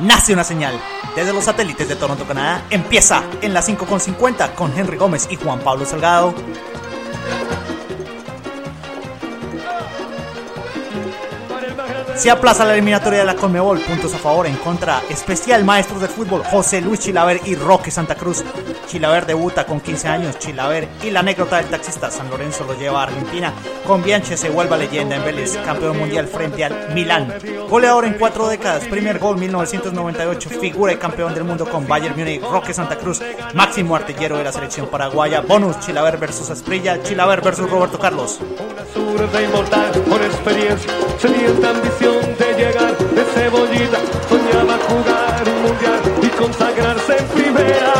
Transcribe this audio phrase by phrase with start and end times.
[0.00, 0.80] nace una señal.
[1.14, 5.60] Desde los satélites de Toronto, Canadá, empieza en la 5.50 con Henry Gómez y Juan
[5.60, 6.34] Pablo Salgado.
[12.16, 15.02] Se aplaza la eliminatoria de la Conmebol, puntos a favor, en contra.
[15.10, 18.44] Especial maestros del fútbol, José Luis Chilaver y Roque Santa Cruz.
[18.86, 23.00] Chilaver debuta con 15 años, Chilaver y la anécdota del taxista San Lorenzo lo lleva
[23.00, 23.52] a Argentina.
[23.84, 27.34] Con Bianche se vuelve leyenda en Vélez, campeón mundial frente al Milán.
[27.74, 32.40] Goleador en cuatro décadas, primer gol 1998, figura y campeón del mundo con Bayern Múnich,
[32.40, 33.20] Roque Santa Cruz,
[33.52, 35.40] máximo artillero de la selección paraguaya.
[35.40, 38.38] Bonus, Chilaver versus Asprilla, Chilaver versus Roberto Carlos.
[39.42, 39.90] Inmortal,
[40.24, 40.92] experiencia,
[41.68, 43.24] ambición de llegar de
[44.28, 47.92] soñaba jugar un mundial y consagrarse en primera.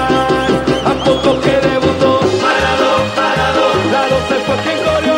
[0.84, 2.11] A poco que debutó,
[4.27, 5.11] se fue quien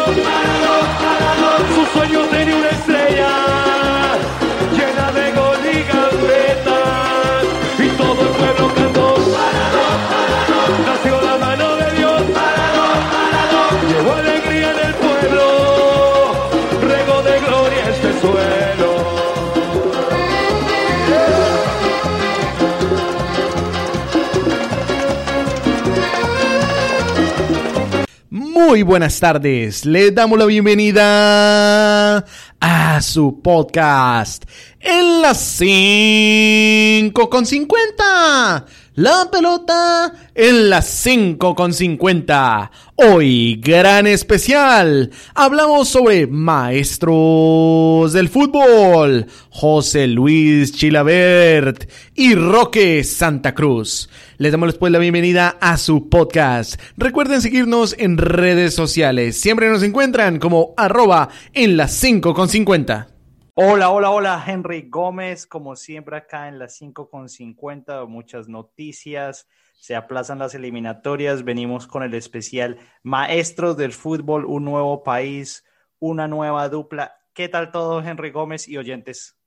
[28.74, 32.26] Muy buenas tardes, les damos la bienvenida
[32.60, 34.46] a su podcast
[34.80, 38.66] en las 5 con 50.
[38.96, 42.72] La pelota en las 5 con 50.
[42.96, 45.12] Hoy, gran especial.
[45.36, 49.28] Hablamos sobre maestros del fútbol.
[49.52, 54.10] José Luis Chilabert y Roque Santa Cruz.
[54.38, 56.82] Les damos después la bienvenida a su podcast.
[56.98, 59.40] Recuerden seguirnos en redes sociales.
[59.40, 63.10] Siempre nos encuentran como arroba en las 5 con 50.
[63.54, 70.40] Hola, hola, hola, Henry Gómez, como siempre acá en las 5.50, muchas noticias, se aplazan
[70.40, 75.64] las eliminatorias, venimos con el especial Maestros del Fútbol, un nuevo país,
[76.00, 77.14] una nueva dupla.
[77.36, 79.38] ¿Qué tal todo, Henry Gómez y oyentes?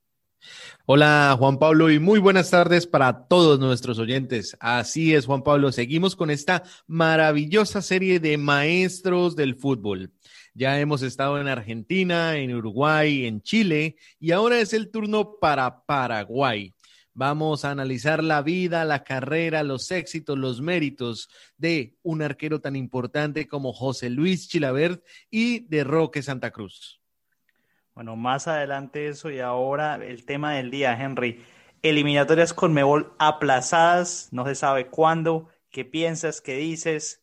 [0.89, 4.57] Hola Juan Pablo y muy buenas tardes para todos nuestros oyentes.
[4.61, 10.13] Así es Juan Pablo, seguimos con esta maravillosa serie de maestros del fútbol.
[10.55, 15.85] Ya hemos estado en Argentina, en Uruguay, en Chile y ahora es el turno para
[15.85, 16.73] Paraguay.
[17.15, 22.77] Vamos a analizar la vida, la carrera, los éxitos, los méritos de un arquero tan
[22.77, 27.01] importante como José Luis Chilabert y de Roque Santa Cruz.
[27.97, 31.43] Bueno, más adelante eso y ahora el tema del día, Henry.
[31.81, 35.49] Eliminatorias con Mebol aplazadas, no se sabe cuándo.
[35.71, 36.43] ¿Qué piensas?
[36.43, 37.23] ¿Qué dices?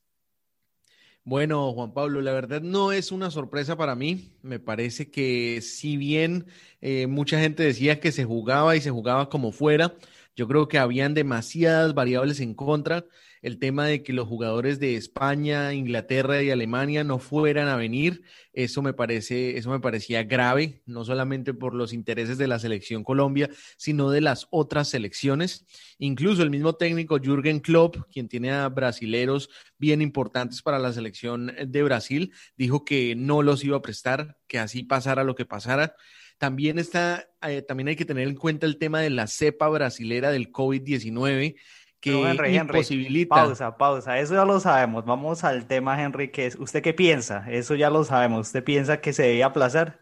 [1.26, 4.36] Bueno, Juan Pablo, la verdad no es una sorpresa para mí.
[4.42, 6.48] Me parece que si bien
[6.82, 9.96] eh, mucha gente decía que se jugaba y se jugaba como fuera,
[10.36, 13.06] yo creo que habían demasiadas variables en contra.
[13.42, 18.24] El tema de que los jugadores de España, Inglaterra y Alemania no fueran a venir,
[18.54, 23.04] eso me parece, eso me parecía grave, no solamente por los intereses de la selección
[23.04, 25.66] Colombia, sino de las otras selecciones.
[25.98, 31.54] Incluso el mismo técnico Jürgen Klopp, quien tiene a brasileros bien importantes para la selección
[31.68, 35.96] de Brasil, dijo que no los iba a prestar, que así pasara lo que pasara.
[36.44, 40.30] También está, eh, también hay que tener en cuenta el tema de la cepa brasilera
[40.30, 41.56] del COVID-19
[42.02, 43.34] que Henry, Henry, imposibilita.
[43.34, 44.20] pausa, pausa.
[44.20, 45.06] Eso ya lo sabemos.
[45.06, 47.50] Vamos al tema, Henry, que es, ¿usted qué piensa?
[47.50, 48.48] Eso ya lo sabemos.
[48.48, 50.02] ¿Usted piensa que se debía aplazar?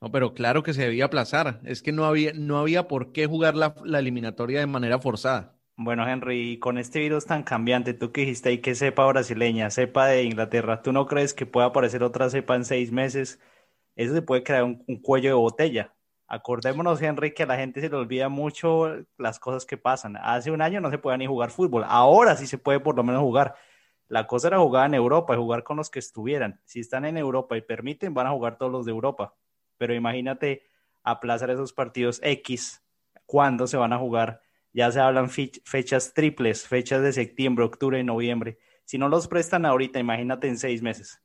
[0.00, 1.60] No, pero claro que se debía aplazar.
[1.62, 5.54] Es que no había, no había por qué jugar la, la eliminatoria de manera forzada.
[5.76, 10.08] Bueno, Henry, con este virus tan cambiante, tú que dijiste ahí que cepa brasileña, cepa
[10.08, 13.38] de Inglaterra, ¿tú no crees que pueda aparecer otra cepa en seis meses?
[13.96, 15.94] Eso se puede crear un, cuello de botella.
[16.26, 20.16] Acordémonos, Henry, que a la gente se le olvida mucho las cosas que pasan.
[20.16, 21.84] Hace un año no se podía ni jugar fútbol.
[21.86, 23.54] Ahora sí se puede por lo menos jugar.
[24.08, 26.60] La cosa era jugar en Europa y jugar con los que estuvieran.
[26.64, 29.34] Si están en Europa y permiten, van a jugar todos los de Europa.
[29.76, 30.62] Pero imagínate
[31.02, 32.82] aplazar esos partidos X.
[33.26, 34.40] ¿Cuándo se van a jugar?
[34.72, 38.58] Ya se hablan fechas triples, fechas de septiembre, octubre y noviembre.
[38.84, 41.22] Si no los prestan ahorita, imagínate en seis meses.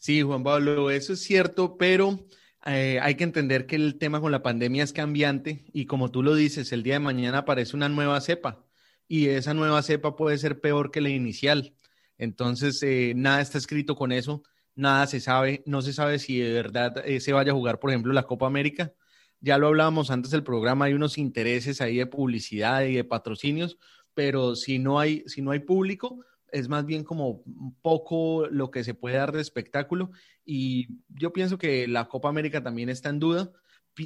[0.00, 2.26] Sí, Juan Pablo, eso es cierto, pero
[2.64, 6.22] eh, hay que entender que el tema con la pandemia es cambiante y como tú
[6.22, 8.64] lo dices, el día de mañana aparece una nueva cepa
[9.06, 11.74] y esa nueva cepa puede ser peor que la inicial.
[12.16, 14.42] Entonces, eh, nada está escrito con eso,
[14.74, 17.90] nada se sabe, no se sabe si de verdad eh, se vaya a jugar, por
[17.90, 18.94] ejemplo, la Copa América.
[19.40, 23.76] Ya lo hablábamos antes del programa, hay unos intereses ahí de publicidad y de patrocinios,
[24.14, 27.42] pero si no hay, si no hay público, es más bien como
[27.82, 30.10] poco lo que se puede dar de espectáculo
[30.44, 33.52] y yo pienso que la Copa América también está en duda.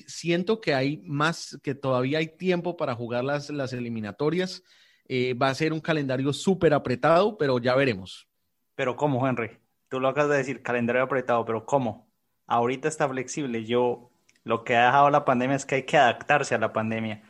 [0.07, 4.63] Siento que hay más, que todavía hay tiempo para jugar las, las eliminatorias.
[5.07, 8.29] Eh, va a ser un calendario súper apretado, pero ya veremos.
[8.75, 9.59] Pero ¿cómo, Henry?
[9.89, 12.11] Tú lo acabas de decir, calendario apretado, pero ¿cómo?
[12.47, 13.65] Ahorita está flexible.
[13.65, 14.11] Yo,
[14.43, 17.23] lo que ha dejado la pandemia es que hay que adaptarse a la pandemia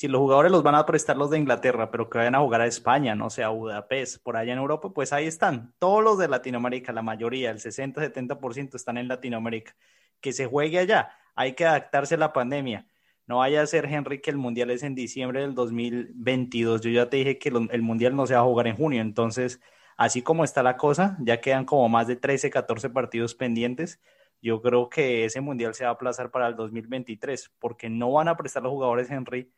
[0.00, 2.62] si los jugadores los van a prestar los de Inglaterra, pero que vayan a jugar
[2.62, 5.74] a España, no sé, a Budapest, por allá en Europa, pues ahí están.
[5.78, 9.76] Todos los de Latinoamérica, la mayoría, el 60-70% están en Latinoamérica.
[10.22, 12.86] Que se juegue allá, hay que adaptarse a la pandemia.
[13.26, 16.80] No vaya a ser, Henry, que el Mundial es en diciembre del 2022.
[16.80, 19.60] Yo ya te dije que el Mundial no se va a jugar en junio, entonces,
[19.98, 24.00] así como está la cosa, ya quedan como más de 13, 14 partidos pendientes.
[24.40, 28.28] Yo creo que ese Mundial se va a aplazar para el 2023, porque no van
[28.28, 29.52] a prestar los jugadores, Henry,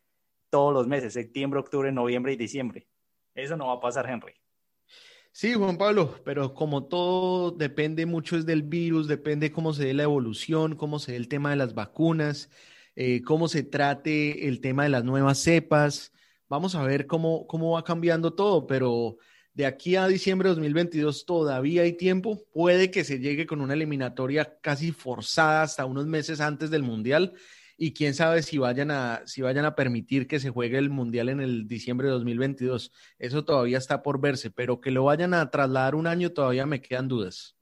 [0.53, 2.87] todos los meses, septiembre, octubre, noviembre y diciembre.
[3.35, 4.35] Eso no va a pasar, Henry.
[5.33, 9.95] Sí, Juan Pablo, pero como todo depende mucho es del virus, depende cómo se dé
[9.95, 12.51] la evolución, cómo se dé el tema de las vacunas,
[12.97, 16.13] eh, cómo se trate el tema de las nuevas cepas.
[16.51, 19.17] Vamos a ver cómo, cómo va cambiando todo, pero
[19.55, 22.45] de aquí a diciembre de 2022 todavía hay tiempo.
[22.53, 27.33] Puede que se llegue con una eliminatoria casi forzada hasta unos meses antes del Mundial
[27.85, 31.29] y quién sabe si vayan a, si vayan a permitir que se juegue el Mundial
[31.31, 32.93] en el diciembre de 2022.
[33.19, 36.81] Eso todavía está por verse, pero que lo vayan a trasladar un año todavía me
[36.81, 37.57] quedan dudas.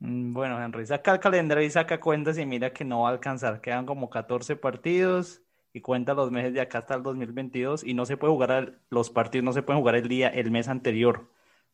[0.00, 3.12] Mm, bueno, Henry, saca el calendario y saca cuentas y mira que no va a
[3.12, 3.60] alcanzar.
[3.60, 5.42] Quedan como 14 partidos
[5.72, 9.10] y cuenta los meses de acá hasta el 2022 y no se puede jugar, los
[9.10, 11.30] partidos no se pueden jugar el día, el mes anterior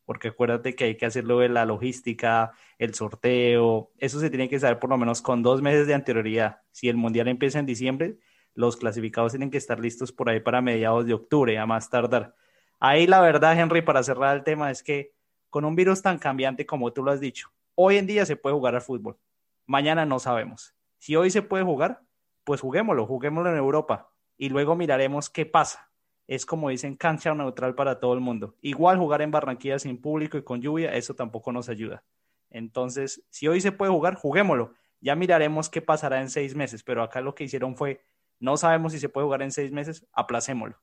[0.07, 4.57] porque acuérdate que hay que hacerlo de la logística, el sorteo, eso se tiene que
[4.57, 6.61] saber por lo menos con dos meses de anterioridad.
[6.71, 8.17] Si el mundial empieza en diciembre,
[8.53, 12.33] los clasificados tienen que estar listos por ahí para mediados de octubre, a más tardar.
[12.79, 15.11] Ahí la verdad, Henry, para cerrar el tema, es que
[15.49, 18.55] con un virus tan cambiante como tú lo has dicho, hoy en día se puede
[18.55, 19.17] jugar al fútbol,
[19.65, 20.73] mañana no sabemos.
[20.99, 21.99] Si hoy se puede jugar,
[22.45, 25.91] pues juguémoslo, juguémoslo en Europa y luego miraremos qué pasa
[26.27, 28.55] es como dicen cancha neutral para todo el mundo.
[28.61, 32.03] Igual jugar en Barranquilla sin público y con lluvia, eso tampoco nos ayuda.
[32.49, 34.73] Entonces, si hoy se puede jugar, juguémoslo.
[34.99, 38.01] Ya miraremos qué pasará en seis meses, pero acá lo que hicieron fue,
[38.39, 40.77] no sabemos si se puede jugar en seis meses, aplacémoslo.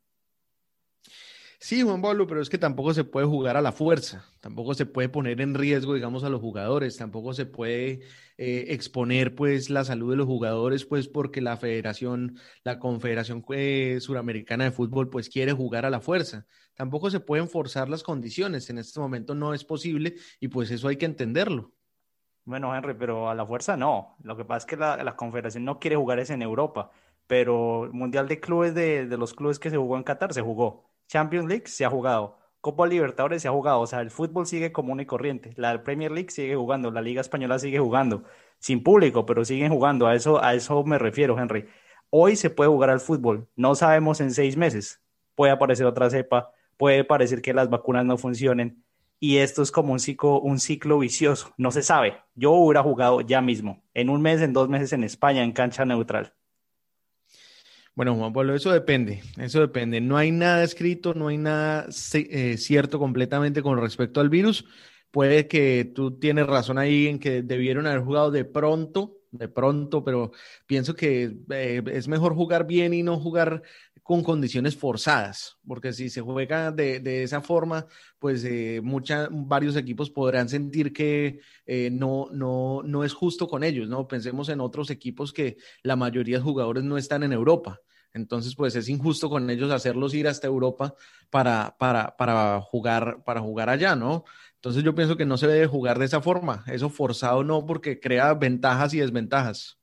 [1.65, 4.85] Sí, Juan Pablo, pero es que tampoco se puede jugar a la fuerza, tampoco se
[4.85, 8.03] puede poner en riesgo, digamos, a los jugadores, tampoco se puede
[8.37, 13.97] eh, exponer, pues, la salud de los jugadores, pues, porque la federación, la Confederación eh,
[14.03, 16.45] Suramericana de Fútbol, pues, quiere jugar a la fuerza.
[16.75, 20.89] Tampoco se pueden forzar las condiciones, en este momento no es posible y pues eso
[20.89, 21.73] hay que entenderlo.
[22.45, 24.17] Bueno, Henry, pero a la fuerza no.
[24.23, 26.91] Lo que pasa es que la, la Confederación no quiere jugar eso en Europa,
[27.27, 30.43] pero el Mundial de Clubes de, de los clubes que se jugó en Qatar se
[30.43, 34.47] jugó Champions League se ha jugado, Copa Libertadores se ha jugado, o sea, el fútbol
[34.47, 38.25] sigue común y corriente, la Premier League sigue jugando, la Liga Española sigue jugando,
[38.59, 41.67] sin público, pero siguen jugando, a eso, a eso me refiero, Henry.
[42.09, 45.03] Hoy se puede jugar al fútbol, no sabemos en seis meses,
[45.35, 48.83] puede aparecer otra cepa, puede parecer que las vacunas no funcionen,
[49.21, 52.17] y esto es como un ciclo, un ciclo vicioso, no se sabe.
[52.35, 55.85] Yo hubiera jugado ya mismo, en un mes, en dos meses en España, en cancha
[55.85, 56.35] neutral.
[57.95, 60.01] Bueno, Juan Pablo, eso depende, eso depende.
[60.01, 64.65] No hay nada escrito, no hay nada eh, cierto completamente con respecto al virus.
[65.13, 70.05] Puede que tú tienes razón ahí en que debieron haber jugado de pronto, de pronto,
[70.05, 70.33] pero
[70.67, 73.63] pienso que eh, es mejor jugar bien y no jugar
[74.03, 77.87] con condiciones forzadas, porque si se juega de, esa forma,
[78.19, 78.81] pues eh,
[79.31, 81.41] varios equipos podrán sentir que
[81.91, 84.07] no, no, no es justo con ellos, ¿no?
[84.07, 87.81] Pensemos en otros equipos que la mayoría de jugadores no están en Europa.
[88.15, 90.95] Entonces, pues es injusto con ellos hacerlos ir hasta Europa
[91.31, 94.25] para, para, para, jugar, para jugar allá, ¿no?
[94.65, 96.65] Entonces yo pienso que no se debe jugar de esa forma.
[96.67, 99.79] Eso forzado no, porque crea ventajas y desventajas.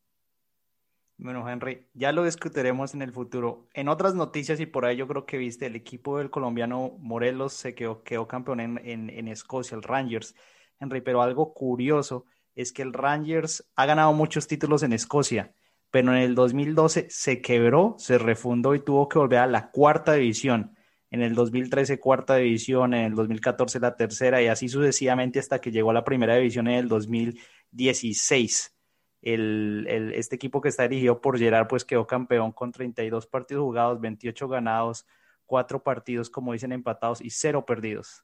[1.19, 3.67] Bueno, Henry, ya lo discutiremos en el futuro.
[3.75, 7.53] En otras noticias, y por ahí yo creo que viste, el equipo del colombiano Morelos
[7.53, 10.33] se quedó, quedó campeón en, en, en Escocia, el Rangers.
[10.79, 15.53] Henry, pero algo curioso es que el Rangers ha ganado muchos títulos en Escocia
[15.91, 20.13] pero en el 2012 se quebró, se refundó y tuvo que volver a la cuarta
[20.13, 20.73] división.
[21.11, 25.71] En el 2013 cuarta división, en el 2014 la tercera y así sucesivamente hasta que
[25.71, 28.73] llegó a la primera división en el 2016.
[29.21, 34.01] El, este equipo que está dirigido por Gerard pues quedó campeón con 32 partidos jugados,
[34.01, 35.05] 28 ganados,
[35.45, 38.23] 4 partidos como dicen empatados y 0 perdidos.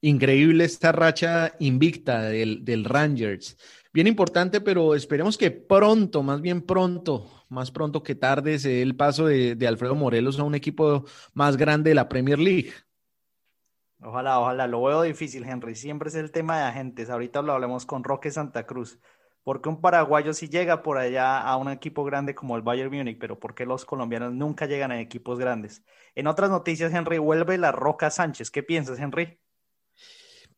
[0.00, 3.56] Increíble esta racha invicta del Rangers
[3.92, 8.82] bien importante, pero esperemos que pronto, más bien pronto, más pronto que tarde, se dé
[8.82, 12.72] el paso de, Alfredo Morelos a un equipo más grande de la Premier League.
[14.00, 15.74] Ojalá, ojalá, lo veo difícil, Henry.
[15.74, 17.10] Siempre es el tema de agentes.
[17.10, 19.00] Ahorita lo hablemos con Roque Santa Cruz.
[19.42, 22.94] ¿Por qué un paraguayo sí llega por allá a un equipo grande como el Bayern
[22.94, 25.82] Múnich, pero por qué los colombianos nunca llegan a equipos grandes?
[26.14, 28.50] En otras noticias, Henry vuelve la Roca Sánchez.
[28.50, 29.40] ¿Qué piensas, Henry?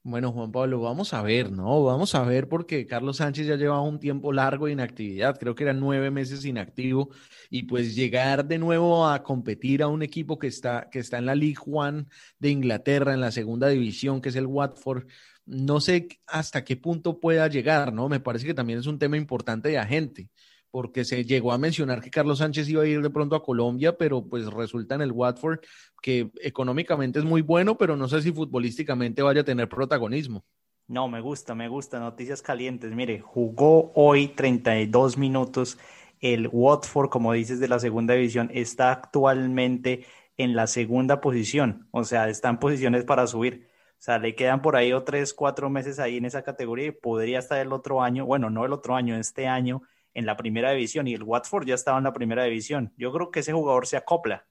[0.02, 1.84] Bueno, Juan Pablo, vamos a ver, ¿no?
[1.84, 5.64] Vamos a ver porque Carlos Sánchez ya lleva un tiempo largo de inactividad, creo que
[5.64, 7.10] eran nueve meses inactivo,
[7.50, 11.26] y pues llegar de nuevo a competir a un equipo que está, que está en
[11.26, 12.06] la League One
[12.38, 15.06] de Inglaterra, en la segunda división, que es el Watford,
[15.44, 18.08] no sé hasta qué punto pueda llegar, ¿no?
[18.08, 20.30] Me parece que también es un tema importante de agente
[20.70, 23.96] porque se llegó a mencionar que Carlos Sánchez iba a ir de pronto a Colombia,
[23.96, 25.60] pero pues resulta en el Watford
[26.00, 30.44] que económicamente es muy bueno, pero no sé si futbolísticamente vaya a tener protagonismo.
[30.86, 32.00] No, me gusta, me gusta.
[32.00, 32.90] Noticias calientes.
[32.92, 35.78] Mire, jugó hoy 32 minutos.
[36.20, 40.04] El Watford, como dices, de la segunda división, está actualmente
[40.36, 41.86] en la segunda posición.
[41.92, 43.68] O sea, está en posiciones para subir.
[44.00, 46.90] O sea, le quedan por ahí o tres, cuatro meses ahí en esa categoría y
[46.90, 49.82] podría estar el otro año, bueno, no el otro año, este año
[50.14, 52.92] en la primera división y el Watford ya estaba en la primera división.
[52.96, 54.46] Yo creo que ese jugador se acopla.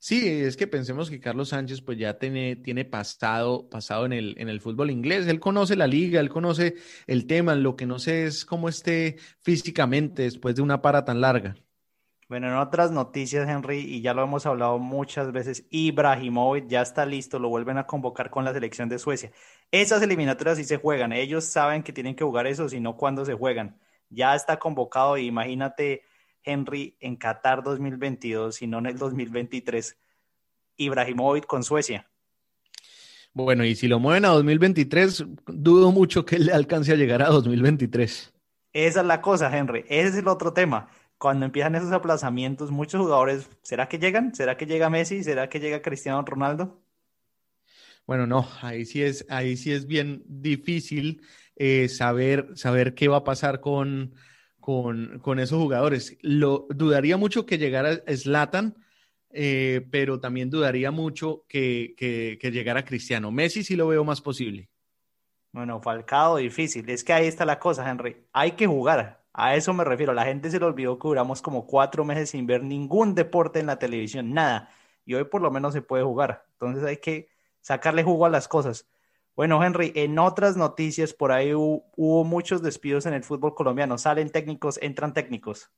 [0.00, 4.36] Sí, es que pensemos que Carlos Sánchez pues ya tiene, tiene pasado, pasado en, el,
[4.38, 5.26] en el fútbol inglés.
[5.26, 6.76] Él conoce la liga, él conoce
[7.08, 7.56] el tema.
[7.56, 11.56] Lo que no sé es cómo esté físicamente después de una para tan larga.
[12.28, 17.06] Bueno, en otras noticias, Henry, y ya lo hemos hablado muchas veces, Ibrahimovic ya está
[17.06, 19.32] listo, lo vuelven a convocar con la selección de Suecia.
[19.70, 23.32] Esas eliminatorias sí se juegan, ellos saben que tienen que jugar eso, sino cuando se
[23.32, 23.78] juegan
[24.10, 25.16] ya está convocado.
[25.16, 26.02] Imagínate,
[26.42, 29.96] Henry, en Qatar 2022, y no en el 2023,
[30.76, 32.08] Ibrahimovic con Suecia.
[33.34, 37.28] Bueno, y si lo mueven a 2023, dudo mucho que le alcance a llegar a
[37.28, 38.34] 2023.
[38.72, 39.84] Esa es la cosa, Henry.
[39.88, 40.88] Ese es el otro tema.
[41.18, 44.34] Cuando empiezan esos aplazamientos, muchos jugadores, ¿será que llegan?
[44.34, 45.22] ¿Será que llega Messi?
[45.24, 46.80] ¿Será que llega Cristiano Ronaldo?
[48.06, 51.20] Bueno, no, ahí sí es, ahí sí es bien difícil
[51.60, 54.14] eh, saber, saber qué va a pasar con,
[54.60, 56.16] con, esos jugadores.
[56.22, 58.76] Lo, dudaría mucho que llegara Slatan,
[59.30, 63.32] eh, pero también dudaría mucho que, que, llegara Cristiano.
[63.32, 64.68] Messi sí lo veo más posible.
[65.50, 66.88] Bueno, Falcao, difícil.
[66.88, 68.28] Es que ahí está la cosa, Henry.
[68.32, 69.24] Hay que jugar.
[69.32, 70.12] A eso me refiero.
[70.12, 73.66] La gente se le olvidó que duramos como cuatro meses sin ver ningún deporte en
[73.66, 74.70] la televisión, nada.
[75.04, 76.44] Y hoy por lo menos se puede jugar.
[76.52, 78.86] Entonces hay que sacarle jugo a las cosas.
[79.38, 83.96] Bueno, Henry, en otras noticias, por ahí hubo, muchos despidos en el fútbol colombiano.
[83.96, 85.70] Salen técnicos, entran técnicos.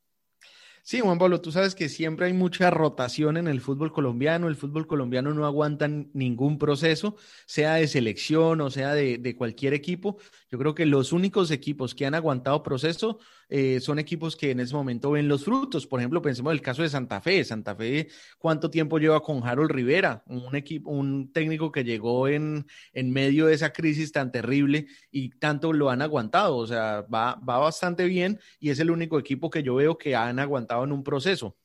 [0.83, 4.49] Sí, Juan Pablo, tú sabes que siempre hay mucha rotación en el fútbol colombiano.
[4.49, 10.17] El fútbol colombiano no aguanta ningún proceso, sea de selección o sea de, cualquier equipo.
[10.51, 14.59] Yo creo que los únicos equipos que han aguantado proceso eh, son equipos que en
[14.59, 15.87] ese momento ven los frutos.
[15.87, 17.45] Por ejemplo, pensemos en el caso de Santa Fe.
[17.45, 20.25] Santa Fe, ¿cuánto tiempo lleva con Harold Rivera?
[20.27, 25.31] Un equipo, un técnico que llegó en, en medio de esa crisis tan terrible y
[25.39, 26.57] tanto lo han aguantado.
[26.57, 30.17] O sea, va, va bastante bien y es el único equipo que yo veo que
[30.17, 31.57] han aguantado en un proceso.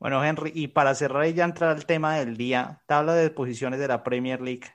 [0.00, 3.78] Bueno, Henry, y para cerrar y ya entrar al tema del día, tabla de posiciones
[3.78, 4.66] de la Premier League.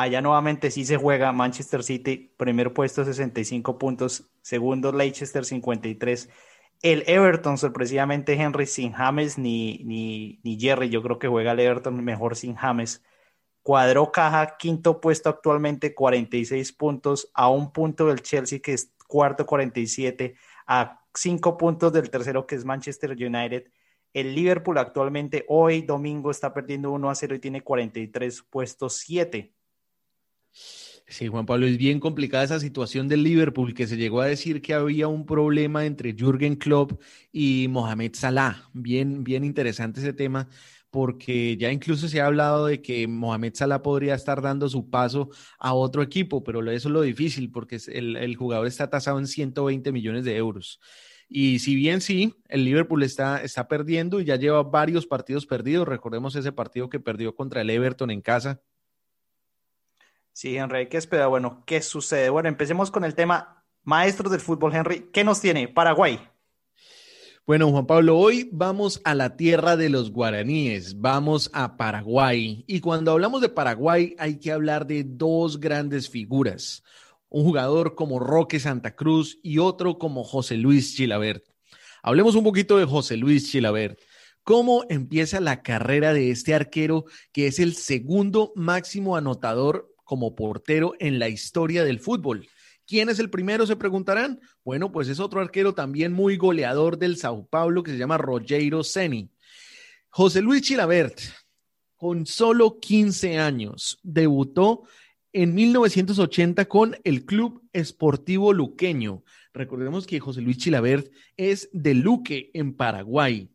[0.00, 6.30] Allá nuevamente sí se juega Manchester City, primer puesto 65 puntos, segundo Leicester 53.
[6.82, 11.58] El Everton, sorpresivamente, Henry sin James ni, ni, ni Jerry, yo creo que juega el
[11.58, 13.02] Everton mejor sin James.
[13.64, 19.46] Cuadró caja, quinto puesto actualmente, 46 puntos, a un punto del Chelsea, que es cuarto,
[19.46, 20.36] 47,
[20.68, 23.64] a cinco puntos del tercero, que es Manchester United.
[24.12, 29.57] El Liverpool actualmente, hoy domingo, está perdiendo 1 a 0 y tiene 43 puestos 7.
[31.10, 34.60] Sí, Juan Pablo, es bien complicada esa situación del Liverpool, que se llegó a decir
[34.60, 37.00] que había un problema entre Jürgen Klopp
[37.32, 38.68] y Mohamed Salah.
[38.74, 40.48] Bien, bien interesante ese tema,
[40.90, 45.30] porque ya incluso se ha hablado de que Mohamed Salah podría estar dando su paso
[45.58, 49.26] a otro equipo, pero eso es lo difícil, porque el, el jugador está tasado en
[49.26, 50.78] 120 millones de euros.
[51.26, 55.88] Y si bien sí, el Liverpool está, está perdiendo y ya lleva varios partidos perdidos,
[55.88, 58.60] recordemos ese partido que perdió contra el Everton en casa,
[60.38, 61.26] Sí, Henry, ¿qué espera?
[61.26, 62.30] Bueno, ¿qué sucede?
[62.30, 65.10] Bueno, empecemos con el tema maestros del fútbol, Henry.
[65.12, 65.66] ¿Qué nos tiene?
[65.66, 66.20] Paraguay.
[67.44, 72.62] Bueno, Juan Pablo, hoy vamos a la tierra de los guaraníes, vamos a Paraguay.
[72.68, 76.84] Y cuando hablamos de Paraguay hay que hablar de dos grandes figuras,
[77.28, 81.42] un jugador como Roque Santa Cruz y otro como José Luis Chilabert.
[82.00, 83.98] Hablemos un poquito de José Luis Chilabert.
[84.44, 90.94] ¿Cómo empieza la carrera de este arquero que es el segundo máximo anotador como portero
[91.00, 92.48] en la historia del fútbol.
[92.86, 93.66] ¿Quién es el primero?
[93.66, 94.40] Se preguntarán.
[94.64, 98.82] Bueno, pues es otro arquero también muy goleador del Sao Paulo que se llama Rogero
[98.82, 99.28] Seni.
[100.08, 101.20] José Luis Chilabert
[101.96, 104.00] con solo 15 años.
[104.02, 104.84] Debutó
[105.34, 109.24] en 1980 con el Club Esportivo Luqueño.
[109.52, 113.50] Recordemos que José Luis Chilabert es de Luque, en Paraguay.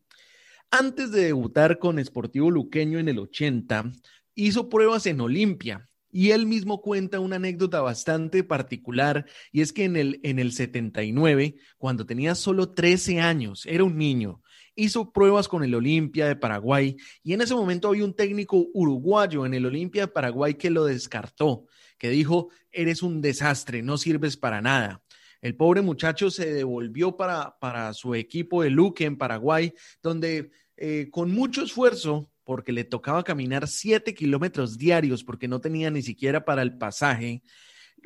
[0.70, 3.90] Antes de debutar con Esportivo Luqueño en el 80,
[4.36, 9.82] hizo pruebas en Olimpia y él mismo cuenta una anécdota bastante particular y es que
[9.82, 14.40] en el, en el 79, cuando tenía solo 13 años, era un niño,
[14.76, 19.44] hizo pruebas con el Olimpia de Paraguay y en ese momento había un técnico uruguayo
[19.44, 21.66] en el Olimpia de Paraguay que lo descartó,
[21.98, 25.02] que dijo, eres un desastre, no sirves para nada.
[25.40, 31.08] El pobre muchacho se devolvió para, para su equipo de Luque en Paraguay, donde eh,
[31.10, 36.44] con mucho esfuerzo, porque le tocaba caminar siete kilómetros diarios porque no tenía ni siquiera
[36.44, 37.42] para el pasaje,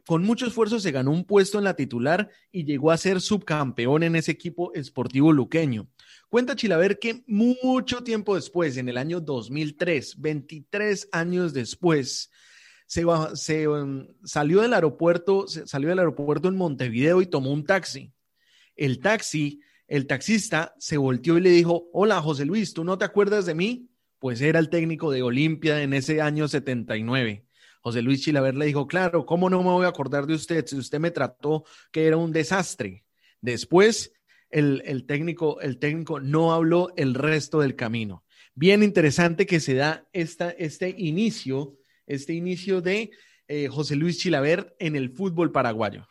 [0.06, 4.02] con mucho esfuerzo se ganó un puesto en la titular y llegó a ser subcampeón
[4.02, 5.88] en ese equipo esportivo luqueño.
[6.28, 12.30] Cuenta Chilaver que mucho tiempo después, en el año 2003, 23 años después,
[12.86, 13.04] se,
[13.34, 18.12] se um, salió del aeropuerto, salió del aeropuerto en Montevideo y tomó un taxi.
[18.76, 23.04] El taxi, el taxista se volteó y le dijo, hola José Luis, ¿tú no te
[23.04, 23.87] acuerdas de mí?
[24.18, 27.46] Pues era el técnico de Olimpia en ese año 79.
[27.80, 30.76] José Luis Chilaver le dijo, claro, ¿cómo no me voy a acordar de usted si
[30.76, 33.04] usted me trató que era un desastre?
[33.40, 34.12] Después
[34.50, 38.24] el, técnico, el técnico no habló el resto del camino.
[38.54, 43.10] Bien interesante que se da esta, este inicio, este inicio de
[43.46, 46.08] eh, José Luis Chilaver en el fútbol paraguayo.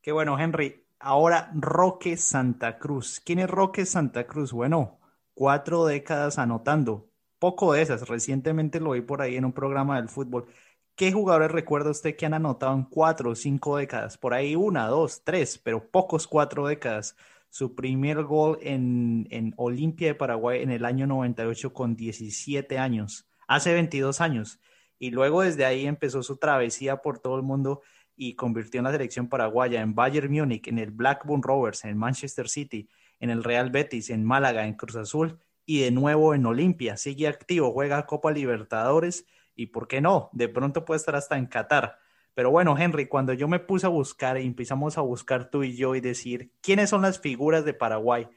[0.00, 0.84] Qué bueno, Henry.
[0.98, 3.20] Ahora Roque Santa Cruz.
[3.24, 4.52] ¿Quién es Roque Santa Cruz?
[4.52, 5.00] Bueno,
[5.42, 7.10] cuatro décadas anotando.
[7.40, 8.08] Poco de esas.
[8.08, 10.46] Recientemente lo vi por ahí en un programa del fútbol.
[10.94, 14.16] ¿Qué jugadores recuerda usted que han anotado en cuatro o cinco décadas?
[14.16, 17.16] Por ahí una, dos, tres, pero pocos cuatro décadas.
[17.50, 23.28] Su primer gol en, en Olimpia de Paraguay en el año 98 con 17 años,
[23.48, 24.60] hace 22 años.
[25.00, 27.82] Y luego desde ahí empezó su travesía por todo el mundo
[28.14, 32.48] y convirtió en la selección paraguaya en Bayern Múnich, en el Blackburn Rovers, en Manchester
[32.48, 32.88] City,
[33.22, 36.96] en el Real Betis, en Málaga, en Cruz Azul y de nuevo en Olimpia.
[36.96, 41.46] Sigue activo, juega Copa Libertadores y por qué no, de pronto puede estar hasta en
[41.46, 41.98] Qatar.
[42.34, 45.76] Pero bueno, Henry, cuando yo me puse a buscar y empezamos a buscar tú y
[45.76, 48.28] yo y decir quiénes son las figuras de Paraguay,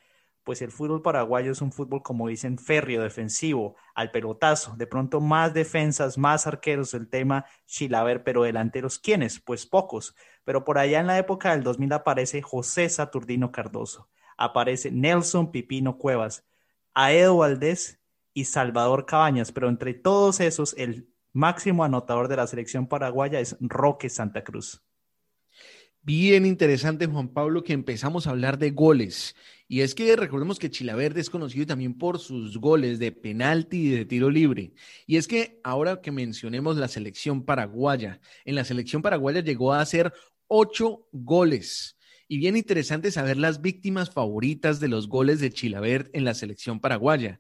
[0.44, 5.20] pues el fútbol paraguayo es un fútbol, como dicen, férreo, defensivo, al pelotazo, de pronto
[5.20, 9.40] más defensas, más arqueros, el tema Chilaver, pero delanteros, ¿quiénes?
[9.40, 14.92] Pues pocos, pero por allá en la época del 2000 aparece José Saturnino Cardoso, aparece
[14.92, 16.46] Nelson Pipino Cuevas,
[16.94, 18.00] Aedo Valdés
[18.34, 23.58] y Salvador Cabañas, pero entre todos esos, el máximo anotador de la selección paraguaya es
[23.60, 24.82] Roque Santa Cruz.
[26.02, 29.36] Bien interesante, Juan Pablo, que empezamos a hablar de goles.
[29.68, 33.90] Y es que recordemos que Chilaverde es conocido también por sus goles de penalti y
[33.90, 34.74] de tiro libre.
[35.08, 39.82] Y es que ahora que mencionemos la selección paraguaya, en la selección paraguaya llegó a
[39.82, 40.14] hacer
[40.48, 41.95] ocho goles.
[42.28, 46.80] Y bien interesante saber las víctimas favoritas de los goles de Chilavert en la selección
[46.80, 47.40] paraguaya.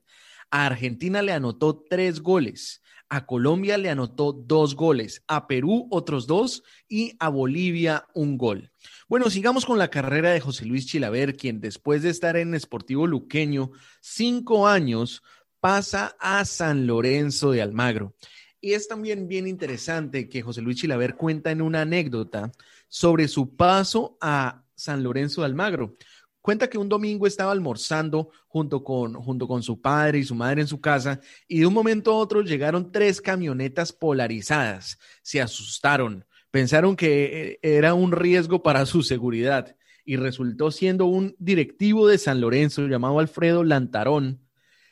[0.52, 6.28] A Argentina le anotó tres goles, a Colombia le anotó dos goles, a Perú otros
[6.28, 8.72] dos y a Bolivia un gol.
[9.08, 13.08] Bueno, sigamos con la carrera de José Luis Chilaver, quien después de estar en Esportivo
[13.08, 13.72] Luqueño
[14.02, 15.24] cinco años,
[15.60, 18.16] pasa a San Lorenzo de Almagro.
[18.62, 22.52] Y es también bien interesante que José Luis Chilaver cuenta en una anécdota
[22.88, 25.96] sobre su paso a San Lorenzo de Almagro.
[26.42, 30.62] Cuenta que un domingo estaba almorzando junto con, junto con su padre y su madre
[30.62, 35.00] en su casa y de un momento a otro llegaron tres camionetas polarizadas.
[35.24, 41.36] Se asustaron, pensaron que eh, era un riesgo para su seguridad y resultó siendo un
[41.40, 44.46] directivo de San Lorenzo llamado Alfredo Lantarón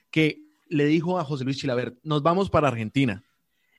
[0.10, 3.24] que le dijo a José Luis Chilaver, nos vamos para Argentina.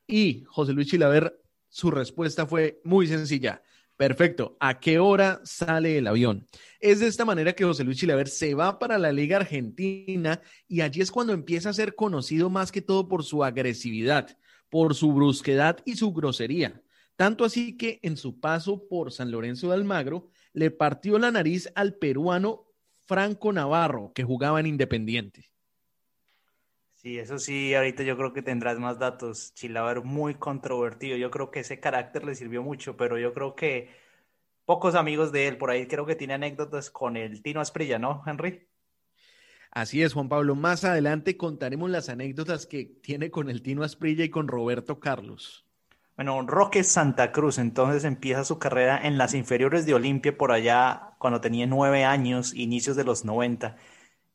[0.06, 3.62] Y José Luis Chilaver, su respuesta fue muy sencilla,
[3.96, 4.56] Perfecto.
[4.58, 6.46] ¿A qué hora sale el avión?
[6.80, 10.80] Es de esta manera que José Luis Chilaver se va para la Liga Argentina y
[10.80, 14.36] allí es cuando empieza a ser conocido más que todo por su agresividad,
[14.68, 16.82] por su brusquedad y su grosería.
[17.14, 21.70] Tanto así que en su paso por San Lorenzo de Almagro le partió la nariz
[21.76, 22.66] al peruano
[23.06, 25.53] Franco Navarro, que jugaba en Independiente.
[27.04, 29.52] Sí, eso sí, ahorita yo creo que tendrás más datos.
[29.52, 31.18] Chilaver muy controvertido.
[31.18, 33.90] Yo creo que ese carácter le sirvió mucho, pero yo creo que
[34.64, 38.22] pocos amigos de él por ahí creo que tiene anécdotas con el Tino Asprilla, ¿no,
[38.26, 38.66] Henry?
[39.70, 40.54] Así es, Juan Pablo.
[40.54, 45.66] Más adelante contaremos las anécdotas que tiene con el Tino Asprilla y con Roberto Carlos.
[46.16, 51.10] Bueno, Roque Santa Cruz entonces empieza su carrera en las inferiores de Olimpia por allá
[51.18, 53.76] cuando tenía nueve años, inicios de los noventa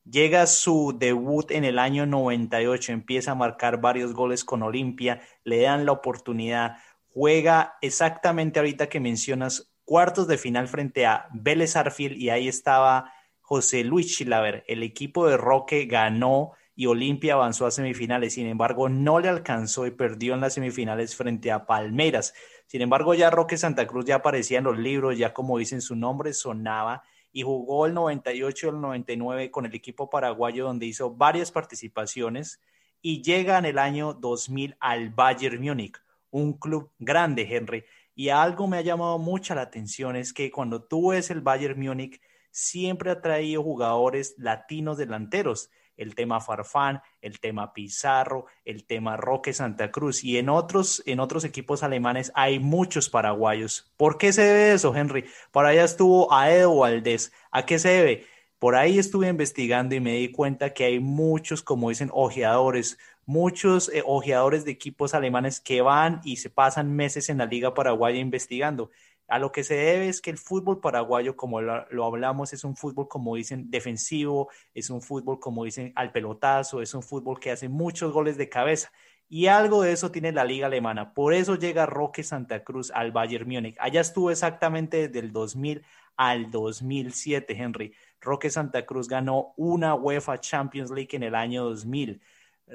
[0.09, 5.61] Llega su debut en el año 98, empieza a marcar varios goles con Olimpia, le
[5.61, 6.77] dan la oportunidad,
[7.13, 13.13] juega exactamente ahorita que mencionas cuartos de final frente a Vélez Arfield y ahí estaba
[13.41, 14.63] José Luis Chilaver.
[14.67, 18.33] El equipo de Roque ganó y Olimpia avanzó a semifinales.
[18.33, 22.33] Sin embargo, no le alcanzó y perdió en las semifinales frente a Palmeiras.
[22.65, 25.95] Sin embargo, ya Roque Santa Cruz ya aparecía en los libros, ya como dicen su
[25.95, 31.13] nombre, sonaba y jugó el 98 y el 99 con el equipo paraguayo donde hizo
[31.13, 32.59] varias participaciones
[33.01, 35.97] y llega en el año 2000 al Bayern Múnich,
[36.31, 37.85] un club grande, Henry.
[38.15, 41.79] Y algo me ha llamado mucha la atención es que cuando tú ves el Bayern
[41.79, 42.19] Múnich,
[42.51, 49.53] siempre ha traído jugadores latinos delanteros el tema Farfán, el tema Pizarro, el tema Roque
[49.53, 53.93] Santa Cruz y en otros, en otros equipos alemanes hay muchos paraguayos.
[53.97, 55.25] ¿Por qué se debe eso, Henry?
[55.51, 57.31] Por allá estuvo Aedo Valdés.
[57.51, 58.25] ¿A qué se debe?
[58.59, 63.89] Por ahí estuve investigando y me di cuenta que hay muchos, como dicen, ojeadores, muchos
[63.93, 68.19] eh, ojeadores de equipos alemanes que van y se pasan meses en la Liga Paraguaya
[68.19, 68.89] investigando.
[69.29, 72.75] A lo que se debe es que el fútbol paraguayo, como lo, hablamos, es un
[72.75, 77.51] fútbol, como dicen, defensivo, es un fútbol, como dicen, al pelotazo, es un fútbol que
[77.51, 78.91] hace muchos goles de cabeza.
[79.27, 81.13] Y algo de eso tiene la liga alemana.
[81.13, 83.77] Por eso llega Roque Santa Cruz al Bayern Múnich.
[83.79, 85.83] Allá estuvo exactamente desde el 2000
[86.17, 87.93] al 2007, Henry.
[88.19, 92.19] Roque Santa Cruz ganó una UEFA Champions League en el año 2000.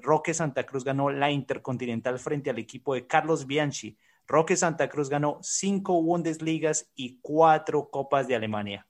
[0.02, 3.98] Roque Santa Cruz ganó la Intercontinental frente al equipo de Carlos Bianchi.
[4.26, 8.86] Roque Santa Cruz ganó cinco Bundesligas y cuatro Copas de Alemania.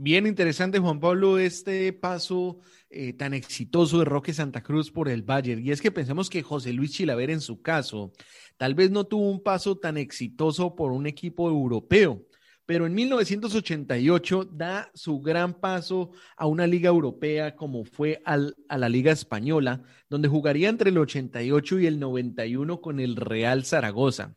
[0.00, 5.22] Bien interesante, Juan Pablo, este paso eh, tan exitoso de Roque Santa Cruz por el
[5.22, 5.60] Bayern.
[5.66, 8.12] Y es que pensamos que José Luis Chilaver, en su caso,
[8.56, 12.27] tal vez no tuvo un paso tan exitoso por un equipo europeo
[12.68, 18.36] pero en 1988 da su gran paso a una liga europea como fue a
[18.76, 24.36] la Liga Española, donde jugaría entre el 88 y el 91 con el Real Zaragoza.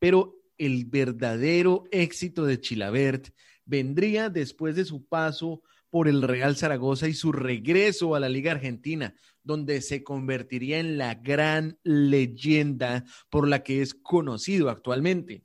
[0.00, 3.28] Pero el verdadero éxito de Chilabert
[3.64, 8.50] vendría después de su paso por el Real Zaragoza y su regreso a la Liga
[8.50, 15.44] Argentina, donde se convertiría en la gran leyenda por la que es conocido actualmente.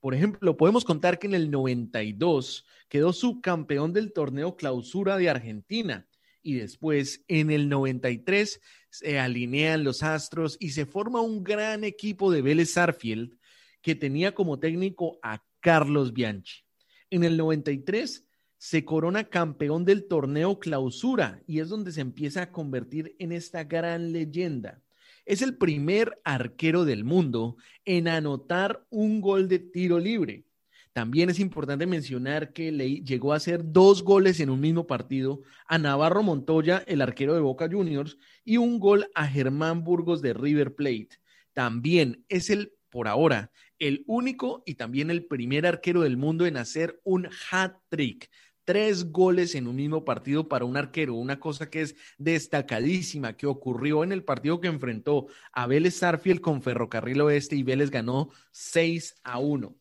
[0.00, 6.06] Por ejemplo, podemos contar que en el 92 quedó subcampeón del torneo clausura de Argentina
[6.42, 12.30] y después en el 93 se alinean los astros y se forma un gran equipo
[12.30, 13.36] de Vélez Sarfield
[13.82, 16.64] que tenía como técnico a Carlos Bianchi.
[17.10, 18.24] En el 93
[18.56, 23.64] se corona campeón del torneo clausura y es donde se empieza a convertir en esta
[23.64, 24.82] gran leyenda.
[25.28, 30.46] Es el primer arquero del mundo en anotar un gol de tiro libre.
[30.94, 35.42] También es importante mencionar que le llegó a hacer dos goles en un mismo partido
[35.66, 40.32] a Navarro Montoya, el arquero de Boca Juniors, y un gol a Germán Burgos de
[40.32, 41.20] River Plate.
[41.52, 46.56] También es el, por ahora, el único y también el primer arquero del mundo en
[46.56, 48.30] hacer un hat-trick
[48.68, 53.46] tres goles en un mismo partido para un arquero, una cosa que es destacadísima que
[53.46, 58.28] ocurrió en el partido que enfrentó a Vélez Sarfield con Ferrocarril Oeste y Vélez ganó
[58.50, 59.74] 6 a 1.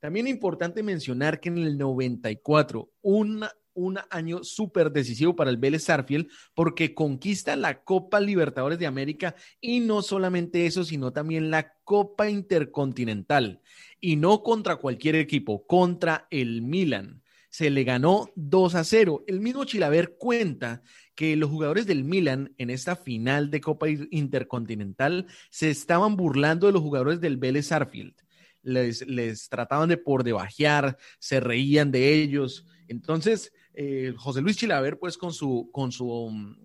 [0.00, 5.84] También importante mencionar que en el 94, un, un año súper decisivo para el Vélez
[5.84, 11.72] Sarfield porque conquista la Copa Libertadores de América y no solamente eso, sino también la
[11.84, 13.60] Copa Intercontinental.
[14.00, 17.22] Y no contra cualquier equipo, contra el Milan
[17.54, 19.22] se le ganó 2 a 0.
[19.28, 20.82] El mismo Chilaver cuenta
[21.14, 26.72] que los jugadores del Milan en esta final de Copa Intercontinental se estaban burlando de
[26.72, 28.16] los jugadores del Vélez Arfield.
[28.62, 32.66] Les, trataban de por debajear, se reían de ellos.
[32.88, 36.56] Entonces, eh, José Luis Chilaver, pues con su, con su,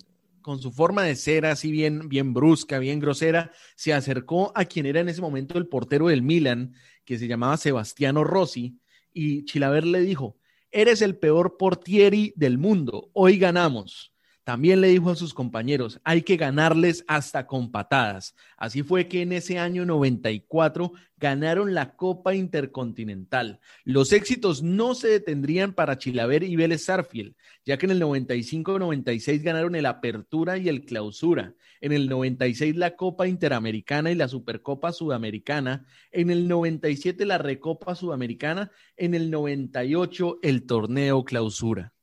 [0.42, 4.88] con su forma de ser así bien, bien brusca, bien grosera, se acercó a quien
[4.88, 6.74] era en ese momento el portero del Milan,
[7.06, 8.80] que se llamaba Sebastiano Rossi,
[9.14, 10.39] y Chilaver le dijo,
[10.72, 14.14] eres el peor portieri del mundo, hoy ganamos.
[14.50, 18.34] También le dijo a sus compañeros, hay que ganarles hasta con patadas.
[18.58, 23.60] Así fue que en ese año 94 ganaron la Copa Intercontinental.
[23.84, 29.44] Los éxitos no se detendrían para Chilaver y Vélez Sarfield, ya que en el 95-96
[29.44, 31.54] ganaron el Apertura y el Clausura.
[31.80, 35.86] En el 96 la Copa Interamericana y la Supercopa Sudamericana.
[36.12, 38.72] En el 97 la Recopa Sudamericana.
[38.98, 41.94] En el 98 el Torneo Clausura.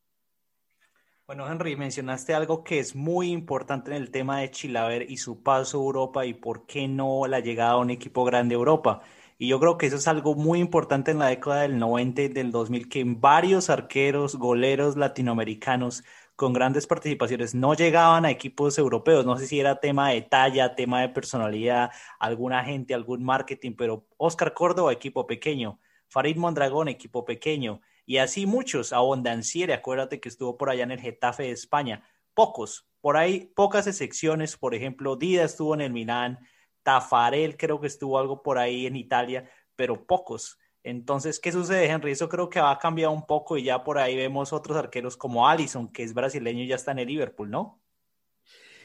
[1.26, 5.42] Bueno, Henry, mencionaste algo que es muy importante en el tema de Chilaver y su
[5.42, 9.02] paso a Europa y por qué no la llegada a un equipo grande a Europa.
[9.36, 12.28] Y yo creo que eso es algo muy importante en la década del 90 y
[12.28, 16.04] del 2000, que varios arqueros, goleros latinoamericanos
[16.36, 19.26] con grandes participaciones no llegaban a equipos europeos.
[19.26, 24.06] No sé si era tema de talla, tema de personalidad, alguna gente, algún marketing, pero
[24.16, 25.80] Oscar Córdoba, equipo pequeño.
[26.08, 27.80] Farid Mondragón, equipo pequeño.
[28.06, 32.08] Y así muchos, Abondanciere, acuérdate que estuvo por allá en el Getafe de España.
[32.34, 36.38] Pocos, por ahí pocas excepciones, por ejemplo, Dida estuvo en el Milán,
[36.82, 40.56] Tafarel creo que estuvo algo por ahí en Italia, pero pocos.
[40.84, 42.12] Entonces, ¿qué sucede, Henry?
[42.12, 45.16] Eso creo que va a cambiar un poco y ya por ahí vemos otros arqueros
[45.16, 47.82] como Allison, que es brasileño y ya está en el Liverpool, ¿no?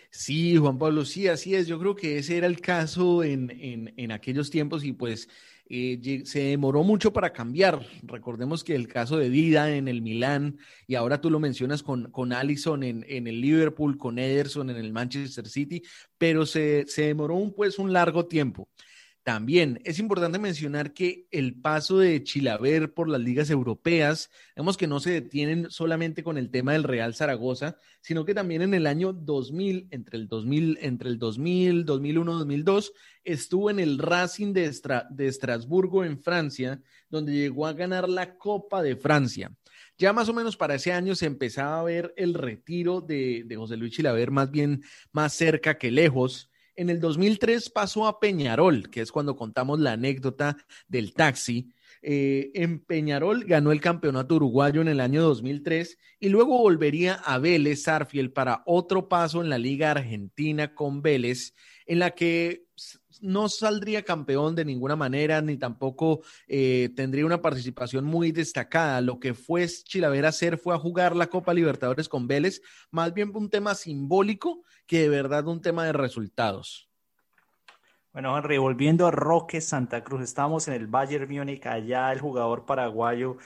[0.10, 1.68] Sí, Juan Pablo, sí, así es.
[1.68, 5.30] Yo creo que ese era el caso en, en, en aquellos tiempos y pues
[5.74, 7.86] eh, se demoró mucho para cambiar.
[8.04, 12.12] Recordemos que el caso de Dida en el Milán, y ahora tú lo mencionas con,
[12.12, 15.82] con Allison en, en el Liverpool, con Ederson en el Manchester City,
[16.18, 18.68] pero se, se demoró un, pues un largo tiempo.
[19.24, 24.88] También es importante mencionar que el paso de Chilaver por las ligas europeas, vemos que
[24.88, 28.88] no se detienen solamente con el tema del Real Zaragoza, sino que también en el
[28.88, 34.76] año 2000, entre el 2000, entre el 2000, 2001, 2002, estuvo en el Racing de,
[35.12, 39.52] de Estrasburgo en Francia, donde llegó a ganar la Copa de Francia.
[40.00, 43.56] Ya más o menos para ese año se empezaba a ver el retiro de, de
[43.56, 44.82] José Luis Chilaver más bien
[45.12, 49.94] más cerca que lejos en el 2003 pasó a Peñarol, que es cuando contamos la
[49.94, 50.58] anécdota
[50.88, 51.74] del taxi.
[52.02, 57.38] Eh, en Peñarol ganó el campeonato uruguayo en el año 2003 y luego volvería a
[57.38, 61.54] Vélez Sarfiel para otro paso en la Liga Argentina con Vélez,
[61.86, 62.64] en la que
[63.22, 69.02] no saldría campeón de ninguna manera, ni tampoco eh, tendría una participación muy destacada.
[69.02, 73.32] Lo que fue Chilavera hacer fue a jugar la Copa Libertadores con Vélez, más bien
[73.34, 76.90] un tema simbólico que de verdad un tema de resultados.
[78.14, 82.66] Bueno, Henry, volviendo a Roque Santa Cruz, estamos en el Bayern Múnich, allá el jugador
[82.66, 83.38] paraguayo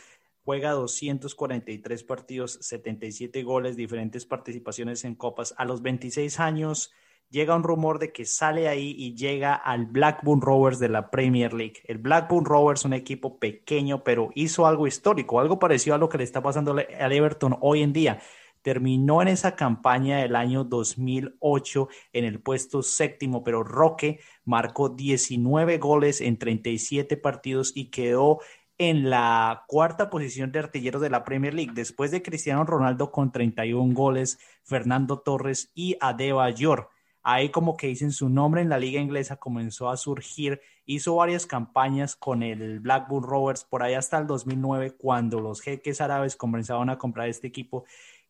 [0.45, 5.55] juega 243 partidos, 77 goles, diferentes participaciones en copas.
[5.57, 6.93] A los 26 años
[7.29, 11.53] llega un rumor de que sale ahí y llega al Blackburn Rovers de la Premier
[11.53, 11.81] League.
[11.85, 16.17] El Blackburn Rovers, un equipo pequeño, pero hizo algo histórico, algo parecido a lo que
[16.17, 18.19] le está pasando al Everton hoy en día.
[18.61, 25.77] Terminó en esa campaña del año 2008 en el puesto séptimo, pero Roque marcó 19
[25.77, 28.39] goles en 37 partidos y quedó
[28.77, 33.31] en la cuarta posición de artilleros de la Premier League, después de Cristiano Ronaldo con
[33.31, 36.89] 31 goles, Fernando Torres y Adebayor
[37.25, 41.47] ahí como que dicen su nombre en la liga inglesa comenzó a surgir, hizo varias
[41.47, 46.91] campañas con el Blackburn Rovers por ahí hasta el 2009 cuando los jeques árabes comenzaron
[46.91, 47.85] a comprar este equipo.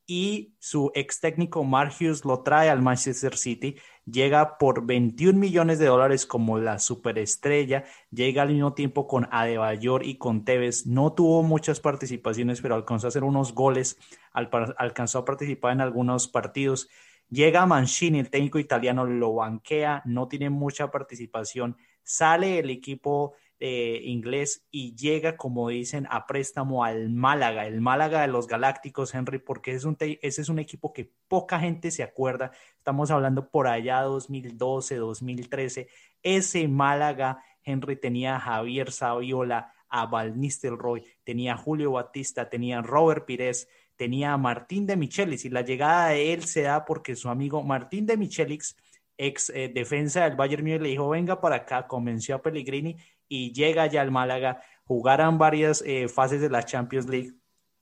[0.07, 5.79] Y su ex técnico Mark Hughes lo trae al Manchester City, llega por 21 millones
[5.79, 11.11] de dólares como la superestrella, llega al mismo tiempo con Adebayor y con Tevez, no
[11.11, 13.97] tuvo muchas participaciones, pero alcanzó a hacer unos goles,
[14.31, 16.87] alcanzó a participar en algunos partidos
[17.29, 24.01] Llega Mancini, el técnico italiano, lo banquea, no tiene mucha participación, sale el equipo eh,
[24.03, 29.39] inglés y llega, como dicen, a préstamo al Málaga, el Málaga de los Galácticos, Henry,
[29.39, 32.51] porque es un ese es un equipo que poca gente se acuerda.
[32.77, 35.87] Estamos hablando por allá 2012, 2013.
[36.21, 42.79] Ese Málaga, Henry, tenía a Javier Saviola, a Val Nistelrooy, tenía a Julio Batista, tenía
[42.79, 46.85] a Robert Pires, tenía a Martín de Michelis y la llegada de él se da
[46.85, 48.75] porque su amigo Martín de Michelis,
[49.17, 53.53] ex eh, defensa del Bayern Múnich, le dijo, venga para acá, convenció a Pellegrini y
[53.53, 57.33] llega ya al Málaga, jugaran varias eh, fases de la Champions League.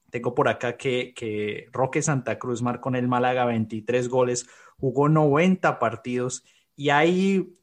[0.10, 4.48] Tengo por acá que, que Roque Santa Cruz marcó en el Málaga 23 goles,
[4.78, 6.44] jugó 90 partidos
[6.76, 7.58] y ahí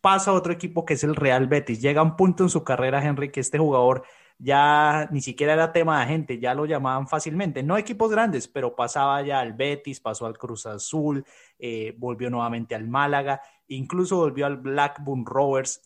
[0.00, 1.80] pasa otro equipo que es el Real Betis.
[1.80, 4.04] Llega un punto en su carrera, Henry, que este jugador
[4.38, 7.62] ya ni siquiera era tema de gente, ya lo llamaban fácilmente.
[7.62, 11.24] No equipos grandes, pero pasaba ya al Betis, pasó al Cruz Azul,
[11.58, 15.80] eh, volvió nuevamente al Málaga, incluso volvió al Blackburn Rovers.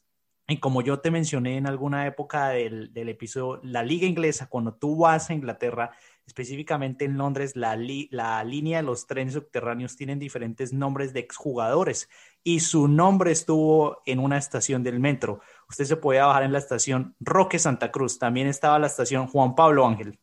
[0.49, 4.97] Y como yo te mencioné en alguna época del, episodio, la liga inglesa, cuando tú
[4.97, 5.93] vas a Inglaterra,
[6.27, 7.79] específicamente en Londres, la,
[8.11, 12.09] la línea de los trenes subterráneos tienen diferentes nombres de exjugadores
[12.43, 15.41] y su nombre estuvo en una estación del metro.
[15.71, 19.55] Usted se podía bajar en la estación Roque Santa Cruz, también estaba la estación Juan
[19.55, 20.19] Pablo Ángel.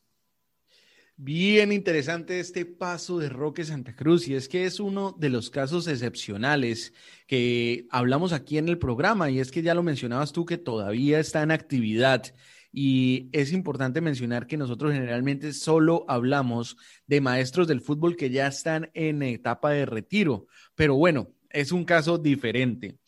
[1.16, 5.48] Bien interesante este paso de Roque Santa Cruz y es que es uno de los
[5.48, 6.92] casos excepcionales
[7.26, 11.18] que hablamos aquí en el programa y es que ya lo mencionabas tú que todavía
[11.18, 12.34] está en actividad
[12.70, 18.46] y es importante mencionar que nosotros generalmente solo hablamos de maestros del fútbol que ya
[18.46, 22.98] están en etapa de retiro, pero bueno, es un caso diferente.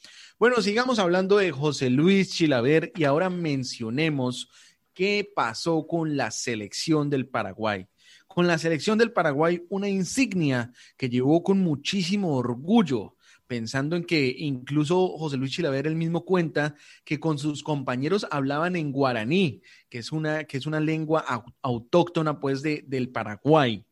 [0.41, 4.49] Bueno, sigamos hablando de José Luis Chilaver y ahora mencionemos
[4.95, 7.87] qué pasó con la selección del Paraguay.
[8.27, 14.35] con la selección del Paraguay una insignia que llevó con muchísimo orgullo pensando en que
[14.39, 16.75] incluso José Luis Chilaver él mismo cuenta
[17.05, 21.23] que con sus compañeros hablaban en guaraní, que es una, que es una lengua
[21.61, 23.85] autóctona pues de, del Paraguay.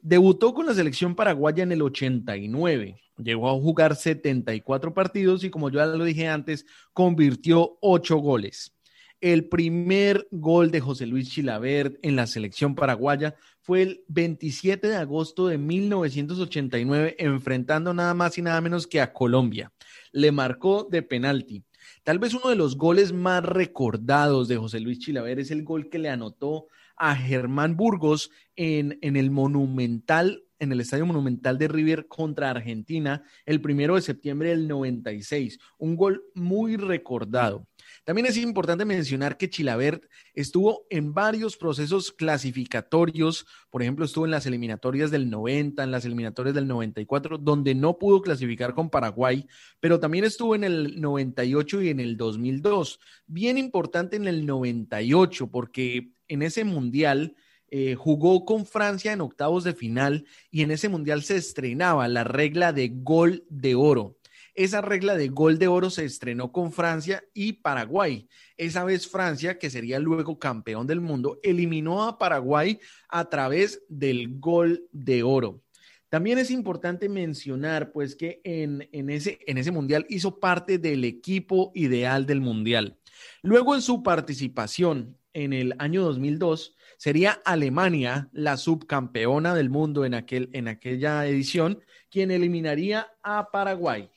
[0.00, 5.70] Debutó con la selección paraguaya en el 89, llegó a jugar 74 partidos y como
[5.70, 8.72] ya lo dije antes, convirtió 8 goles.
[9.20, 14.96] El primer gol de José Luis Chilavert en la selección paraguaya fue el 27 de
[14.96, 19.72] agosto de 1989, enfrentando nada más y nada menos que a Colombia.
[20.12, 21.64] Le marcó de penalti.
[22.04, 25.90] Tal vez uno de los goles más recordados de José Luis Chilavert es el gol
[25.90, 31.68] que le anotó a Germán Burgos en, en el Monumental en el Estadio Monumental de
[31.68, 35.58] River contra Argentina el primero de septiembre del 96.
[35.78, 37.66] Un gol muy recordado.
[38.04, 44.30] También es importante mencionar que Chilabert estuvo en varios procesos clasificatorios, por ejemplo, estuvo en
[44.30, 49.46] las eliminatorias del 90, en las eliminatorias del 94, donde no pudo clasificar con Paraguay,
[49.80, 52.98] pero también estuvo en el 98 y en el 2002.
[53.26, 57.34] Bien importante en el 98, porque en ese mundial...
[57.70, 62.24] Eh, jugó con Francia en octavos de final y en ese mundial se estrenaba la
[62.24, 64.16] regla de gol de oro.
[64.54, 68.26] Esa regla de gol de oro se estrenó con Francia y Paraguay.
[68.56, 74.40] Esa vez Francia, que sería luego campeón del mundo, eliminó a Paraguay a través del
[74.40, 75.62] gol de oro.
[76.08, 81.04] También es importante mencionar, pues, que en, en, ese, en ese mundial hizo parte del
[81.04, 82.98] equipo ideal del mundial.
[83.42, 90.14] Luego, en su participación en el año 2002, sería Alemania la subcampeona del mundo en,
[90.14, 94.10] aquel, en aquella edición, quien eliminaría a Paraguay.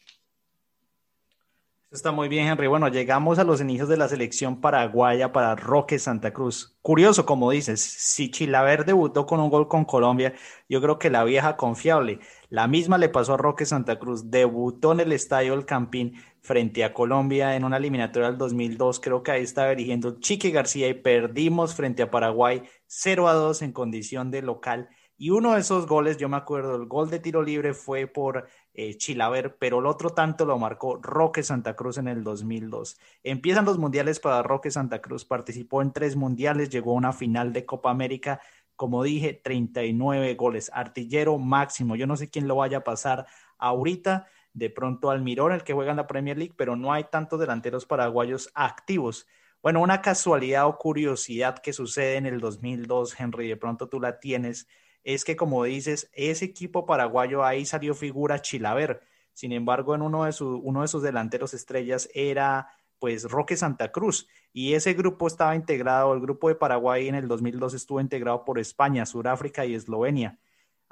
[1.91, 2.67] Está muy bien, Henry.
[2.67, 6.77] Bueno, llegamos a los inicios de la selección paraguaya para Roque Santa Cruz.
[6.81, 10.33] Curioso, como dices, si Chilaver debutó con un gol con Colombia,
[10.69, 12.19] yo creo que la vieja confiable.
[12.47, 14.31] La misma le pasó a Roque Santa Cruz.
[14.31, 18.99] Debutó en el Estadio El Campín frente a Colombia en una eliminatoria del 2002.
[18.99, 23.61] Creo que ahí estaba dirigiendo Chique García y perdimos frente a Paraguay 0 a 2
[23.61, 24.89] en condición de local.
[25.17, 28.47] Y uno de esos goles, yo me acuerdo, el gol de tiro libre fue por
[28.73, 32.97] eh, Chilaver, pero el otro tanto lo marcó Roque Santa Cruz en el 2002.
[33.21, 37.53] Empiezan los mundiales para Roque Santa Cruz, participó en tres mundiales, llegó a una final
[37.53, 38.41] de Copa América,
[38.75, 41.95] como dije, 39 goles, artillero máximo.
[41.95, 43.27] Yo no sé quién lo vaya a pasar
[43.59, 47.39] ahorita, de pronto Almirón, el que juega en la Premier League, pero no hay tantos
[47.39, 49.27] delanteros paraguayos activos.
[49.61, 54.19] Bueno, una casualidad o curiosidad que sucede en el 2002, Henry, de pronto tú la
[54.19, 54.67] tienes
[55.03, 59.01] es que, como dices, ese equipo paraguayo ahí salió figura Chilaver.
[59.33, 62.67] Sin embargo, en uno de, uno de sus delanteros estrellas era
[62.99, 67.27] pues Roque Santa Cruz y ese grupo estaba integrado, el grupo de Paraguay en el
[67.27, 70.37] 2002 estuvo integrado por España, Sudáfrica y Eslovenia.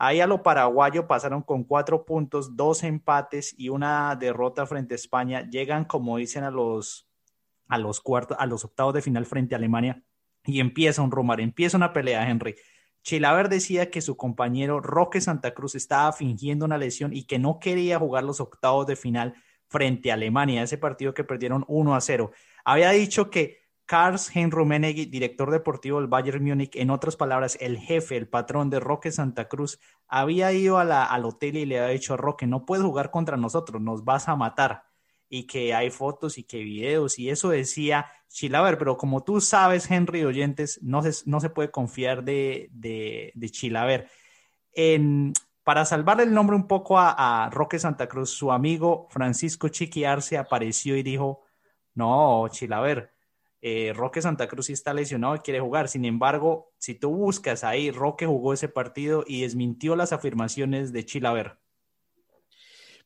[0.02, 4.96] Ahí a lo paraguayo pasaron con cuatro puntos, dos empates y una derrota frente a
[4.96, 5.50] España.
[5.50, 7.10] Llegan, como dicen, a los,
[7.68, 10.02] a los cuartos, a los octavos de final frente a Alemania
[10.46, 12.56] y empieza un rumor, empieza una pelea, Henry.
[13.04, 17.60] Chilaver decía que su compañero Roque Santa Cruz estaba fingiendo una lesión y que no
[17.60, 19.36] quería jugar los octavos de final
[19.68, 22.32] frente a Alemania, ese partido que perdieron 1 a 0.
[22.64, 23.59] Había dicho que
[23.90, 28.70] Karls Heinz Rummenigge, director deportivo del Bayern Múnich, en otras palabras, el jefe, el patrón
[28.70, 32.68] de Roque Santa Cruz, había ido al hotel y le había dicho a Roque, no
[32.68, 34.84] puedes jugar contra nosotros, nos vas a matar
[35.28, 39.90] y que hay fotos y que videos y eso decía Chilaver, pero como tú sabes,
[39.90, 44.08] Henry Oyentes, no se, no se puede confiar de, de, Chilaver.
[44.72, 50.04] En, para salvar el nombre un poco a, Roque Santa Cruz, su amigo Francisco Chiqui
[50.04, 51.42] Arce apareció y dijo,
[51.96, 53.18] no, Chilaver,
[53.62, 55.88] eh, Roque Santa Cruz sí está lesionado y quiere jugar.
[55.88, 61.06] Sin embargo, si tú buscas ahí, Roque jugó ese partido y desmintió las afirmaciones de
[61.06, 61.58] Chilaver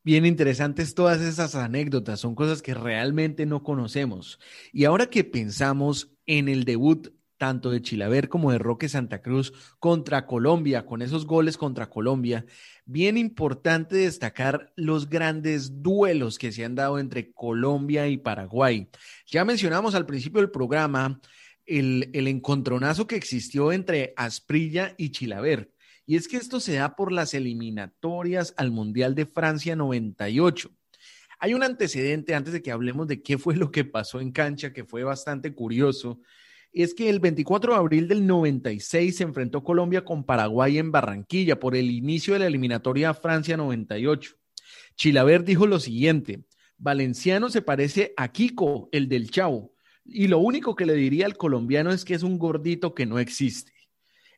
[0.04, 4.40] bien interesantes todas esas anécdotas, son cosas que realmente no conocemos.
[4.72, 9.52] Y ahora que pensamos en el debut tanto de Chilaver como de Roque Santa Cruz
[9.78, 12.46] contra Colombia, con esos goles contra Colombia,
[12.86, 18.88] bien importante destacar los grandes duelos que se han dado entre Colombia y Paraguay.
[19.28, 21.20] Ya mencionamos al principio del programa
[21.66, 25.74] el, el encontronazo que existió entre Asprilla y Chilaver.
[26.06, 30.72] Y es que esto se da por las eliminatorias al Mundial de Francia 98.
[31.40, 34.72] Hay un antecedente antes de que hablemos de qué fue lo que pasó en cancha,
[34.72, 36.22] que fue bastante curioso.
[36.74, 41.60] Es que el 24 de abril del 96 se enfrentó Colombia con Paraguay en Barranquilla
[41.60, 44.36] por el inicio de la eliminatoria Francia 98.
[44.96, 46.44] Chilaver dijo lo siguiente,
[46.80, 51.38] Valenciano se parece a Kiko, el del Chavo, y lo único que le diría al
[51.38, 53.72] colombiano es que es un gordito que no existe.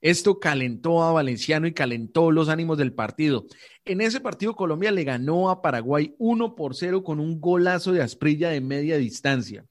[0.02, 3.46] Esto calentó a Valenciano y calentó los ánimos del partido.
[3.86, 8.02] En ese partido Colombia le ganó a Paraguay 1 por 0 con un golazo de
[8.02, 9.66] Asprilla de media distancia.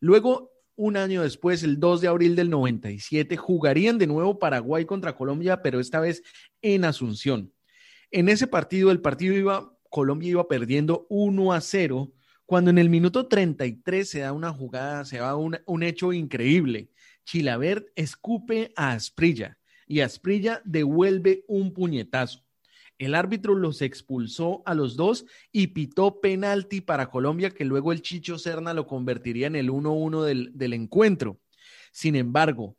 [0.00, 5.16] Luego, un año después, el 2 de abril del 97, jugarían de nuevo Paraguay contra
[5.16, 6.22] Colombia, pero esta vez
[6.62, 7.52] en Asunción.
[8.12, 12.12] En ese partido, el partido iba, Colombia iba perdiendo 1 a 0,
[12.46, 16.90] cuando en el minuto 33 se da una jugada, se da un, un hecho increíble.
[17.24, 22.47] Chilabert escupe a Asprilla y Asprilla devuelve un puñetazo.
[22.98, 28.02] El árbitro los expulsó a los dos y pitó penalti para Colombia, que luego el
[28.02, 31.38] Chicho Serna lo convertiría en el 1-1 del, encuentro.
[31.92, 32.76] Sin embargo,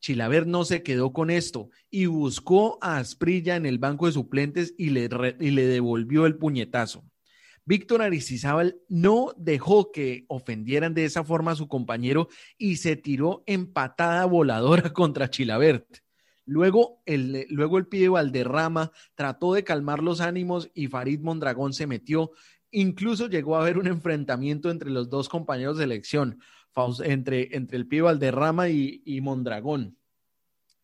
[0.00, 4.74] Chilaver no se quedó con esto y buscó a Asprilla en el banco de suplentes
[4.76, 5.08] y le,
[5.40, 7.04] y le devolvió el puñetazo.
[7.64, 13.42] Víctor Aristizábal no dejó que ofendieran de esa forma a su compañero y se tiró
[13.46, 15.86] empatada voladora contra Chilabert.
[16.44, 22.32] Luego el, luego el Valderrama trató de calmar los ánimos y Farid Mondragón se metió.
[22.70, 26.40] Incluso llegó a haber un enfrentamiento entre los dos compañeros de elección,
[27.04, 29.96] entre, entre el pibe Valderrama y, y Mondragón.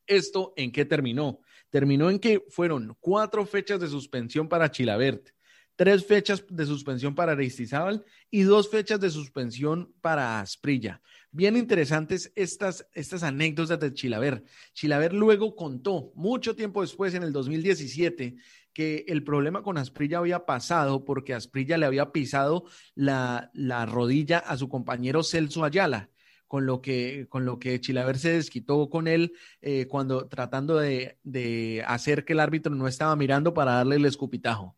[0.07, 1.41] ¿Esto en qué terminó?
[1.71, 5.31] Terminó en que fueron cuatro fechas de suspensión para Chilabert,
[5.79, 11.01] tres fechas de suspensión para Aristizábal y dos fechas de suspensión para Asprilla.
[11.31, 14.43] Bien interesantes estas, estas anécdotas de Chilaver.
[14.72, 18.35] Chilaver luego contó, mucho tiempo después, en el 2017,
[18.72, 22.64] que el problema con Asprilla había pasado porque Asprilla le había pisado
[22.97, 23.53] la,
[23.89, 26.11] rodilla a su compañero Celso Ayala
[26.49, 31.18] con lo que, con lo que Chilaver se desquitó con él eh, cuando tratando de,
[31.22, 34.78] de, hacer que el árbitro no estaba mirando para darle el escupitajo.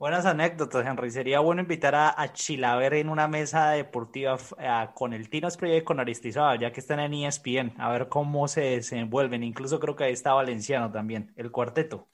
[0.00, 1.10] Buenas anécdotas, Henry.
[1.10, 4.38] Sería bueno invitar a, Chilaver en una mesa deportiva
[4.94, 8.48] con el Tino Espriella y con Aristizábal, ya que están en ESPN, a ver cómo
[8.48, 9.44] se desenvuelven.
[9.44, 12.08] Incluso creo que ahí está Valenciano también, el cuarteto.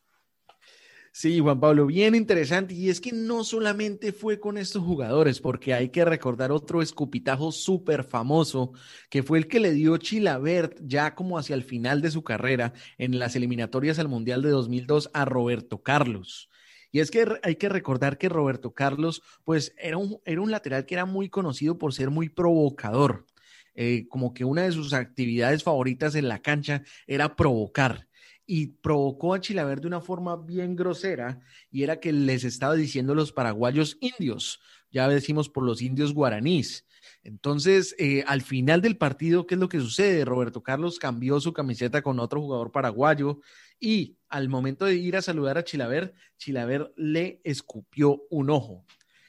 [1.13, 2.75] Sí, Juan Pablo, bien interesante.
[2.75, 7.53] Y es que no solamente fue con estos jugadores, porque hay que recordar otro escupitajo
[7.53, 8.73] súper famoso,
[9.09, 12.73] que fue el que le dio Chilabert ya como hacia el final de su carrera
[12.99, 16.51] en las eliminatorias al Mundial de 2002 a Roberto Carlos.
[16.97, 20.87] Y es que hay que recordar que Roberto Carlos, pues era un, era un lateral
[20.87, 23.27] que era muy conocido por ser muy provocador.
[23.75, 28.09] Eh, como que una de sus actividades favoritas en la cancha era provocar.
[28.47, 31.39] Y provocó a Chilaver de una forma bien grosera
[31.71, 36.87] y era que les estaba diciendo los paraguayos indios, ya decimos por los indios guaraníes.
[37.23, 40.25] Entonces, eh, al final del partido, ¿qué es lo que sucede?
[40.25, 43.41] Roberto Carlos cambió su camiseta con otro jugador paraguayo
[43.79, 48.85] y al momento de ir a saludar a Chilaver, Chilaver le escupió un ojo.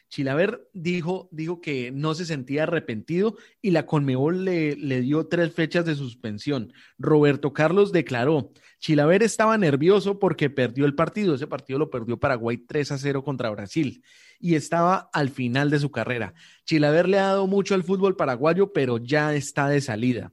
[0.09, 5.53] Chilaver dijo, dijo que no se sentía arrepentido y la Conmebol le, le dio tres
[5.53, 6.71] fechas de suspensión.
[6.97, 11.35] Roberto Carlos declaró, Chilaver estaba nervioso porque perdió el partido.
[11.35, 14.01] Ese partido lo perdió Paraguay 3 a 0 contra Brasil
[14.39, 16.33] y estaba al final de su carrera.
[16.65, 20.31] Chilaver le ha dado mucho al fútbol paraguayo, pero ya está de salida.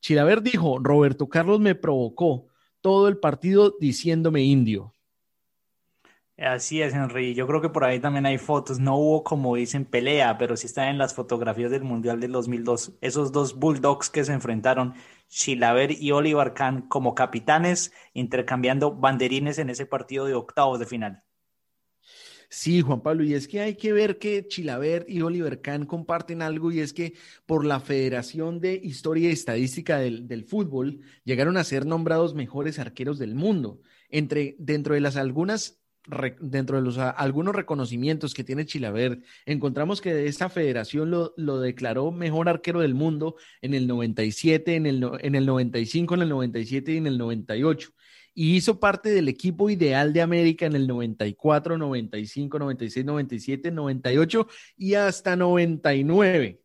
[0.00, 2.46] Chilaver dijo, Roberto Carlos me provocó
[2.80, 4.94] todo el partido diciéndome indio.
[6.40, 7.34] Así es, Henry.
[7.34, 8.78] Yo creo que por ahí también hay fotos.
[8.80, 12.94] No hubo, como dicen, pelea, pero sí están en las fotografías del Mundial del 2002.
[13.02, 14.94] Esos dos Bulldogs que se enfrentaron,
[15.28, 21.24] Chilaver y Oliver Kahn, como capitanes, intercambiando banderines en ese partido de octavos de final.
[22.52, 26.42] Sí, Juan Pablo, y es que hay que ver que Chilaver y Oliver Kahn comparten
[26.42, 27.14] algo y es que
[27.46, 33.20] por la Federación de Historia y Estadística del, Fútbol llegaron a ser nombrados mejores arqueros
[33.20, 33.80] del mundo.
[34.08, 35.76] Entre, dentro de las algunas
[36.40, 42.10] dentro de los algunos reconocimientos que tiene Chilaver, encontramos que esta federación lo, lo, declaró
[42.10, 46.92] mejor arquero del mundo en el 97, en el, en el 95, en el 97
[46.94, 47.92] y en el 98
[48.40, 54.48] y hizo parte del equipo ideal de América en el 94, 95, 96, 97, 98
[54.78, 56.62] y hasta 99.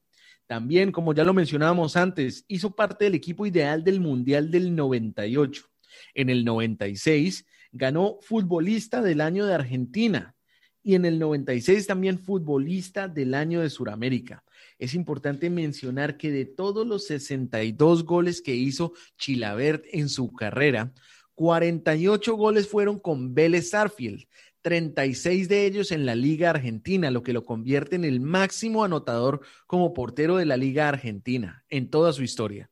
[0.48, 5.66] También, como ya lo mencionábamos antes, hizo parte del equipo ideal del Mundial del 98.
[6.14, 10.34] En el 96 ganó futbolista del año de Argentina
[10.82, 14.46] y en el 96 también futbolista del año de Sudamérica.
[14.80, 20.94] Es importante mencionar que de todos los 62 goles que hizo Chilabert en su carrera,
[21.36, 24.26] 48 goles fueron con Vélez Sarfield,
[24.62, 29.42] 36 de ellos en la Liga Argentina, lo que lo convierte en el máximo anotador
[29.68, 32.70] como portero de la Liga Argentina en toda su historia.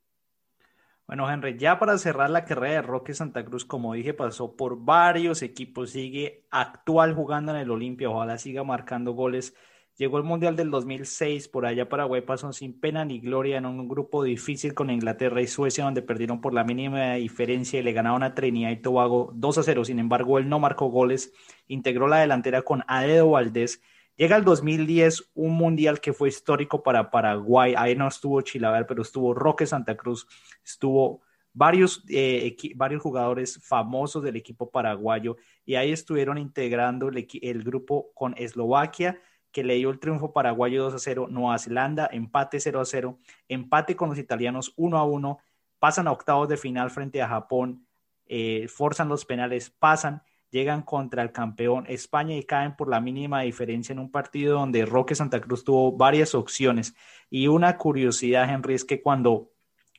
[1.05, 4.83] Bueno, Henry, ya para cerrar la carrera de Roque Santa Cruz, como dije, pasó por
[4.83, 9.53] varios equipos, sigue actual jugando en el Olimpia, ojalá siga marcando goles
[9.95, 13.87] Llegó el Mundial del 2006, por allá Paraguay pasó sin pena ni gloria en un
[13.87, 18.23] grupo difícil con Inglaterra y Suecia, donde perdieron por la mínima diferencia y le ganaron
[18.23, 19.85] a Trinidad y Tobago 2 a 0.
[19.85, 21.31] Sin embargo, él no marcó goles,
[21.67, 23.83] integró la delantera con Adedo Valdés.
[24.17, 27.75] Llega el 2010, un mundial que fue histórico para Paraguay.
[27.77, 30.25] Ahí no estuvo Chilaver, pero estuvo Roque Santa Cruz,
[30.65, 31.21] estuvo
[31.53, 38.11] varios, eh, varios jugadores famosos del equipo paraguayo y ahí estuvieron integrando el, el grupo
[38.15, 39.21] con Eslovaquia
[39.53, 43.19] que le dio el triunfo paraguayo 2 a 0, Nueva Zelanda empate 0 a 0,
[43.47, 45.37] empate con los italianos 1 a 1,
[45.79, 47.87] pasan a octavos de final frente a Japón,
[48.25, 53.41] eh, forzan los penales, pasan, llegan contra el campeón España y caen por la mínima
[53.41, 56.95] diferencia en un partido donde Roque Santa Cruz tuvo varias opciones.
[57.29, 59.51] Y una curiosidad, Henry, es que cuando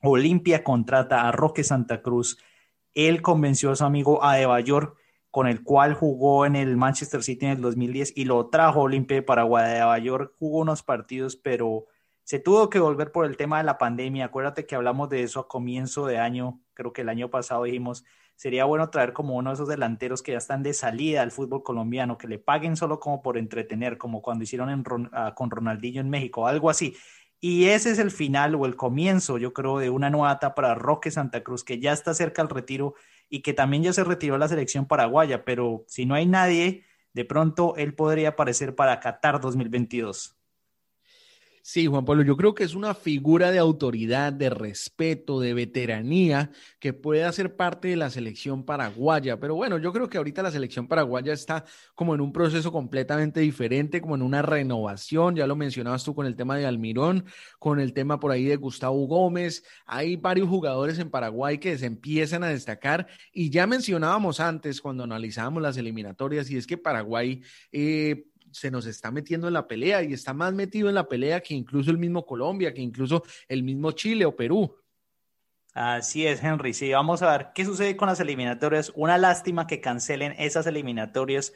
[0.02, 2.38] Olimpia contrata a Roque Santa Cruz,
[2.92, 4.96] él convenció a su amigo Adebayor
[5.34, 9.16] con el cual jugó en el Manchester City en el 2010 y lo trajo Olimpia
[9.16, 11.86] de Paraguay de Nueva jugó unos partidos, pero
[12.22, 14.26] se tuvo que volver por el tema de la pandemia.
[14.26, 18.04] Acuérdate que hablamos de eso a comienzo de año, creo que el año pasado dijimos,
[18.36, 21.64] sería bueno traer como uno de esos delanteros que ya están de salida al fútbol
[21.64, 26.10] colombiano, que le paguen solo como por entretener, como cuando hicieron ah, con Ronaldinho en
[26.10, 26.94] México, algo así.
[27.40, 30.74] Y ese es el final o el comienzo, yo creo, de una nueva etapa para
[30.76, 32.94] Roque Santa Cruz, que ya está cerca al retiro
[33.34, 37.24] y que también ya se retiró la selección paraguaya, pero si no hay nadie, de
[37.24, 40.36] pronto él podría aparecer para Qatar 2022.
[41.66, 46.50] Sí, Juan Pablo, yo creo que es una figura de autoridad, de respeto, de veteranía
[46.78, 49.40] que puede hacer parte de la selección paraguaya.
[49.40, 53.40] Pero bueno, yo creo que ahorita la selección paraguaya está como en un proceso completamente
[53.40, 55.36] diferente, como en una renovación.
[55.36, 57.24] Ya lo mencionabas tú con el tema de Almirón,
[57.58, 59.64] con el tema por ahí de Gustavo Gómez.
[59.86, 65.04] Hay varios jugadores en Paraguay que se empiezan a destacar y ya mencionábamos antes cuando
[65.04, 67.40] analizábamos las eliminatorias y es que Paraguay...
[67.72, 71.40] Eh, se nos está metiendo en la pelea y está más metido en la pelea
[71.40, 74.76] que incluso el mismo Colombia, que incluso el mismo Chile o Perú.
[75.72, 76.72] Así es, Henry.
[76.72, 78.92] Sí, vamos a ver qué sucede con las eliminatorias.
[78.94, 81.52] Una lástima que cancelen esas eliminatorias,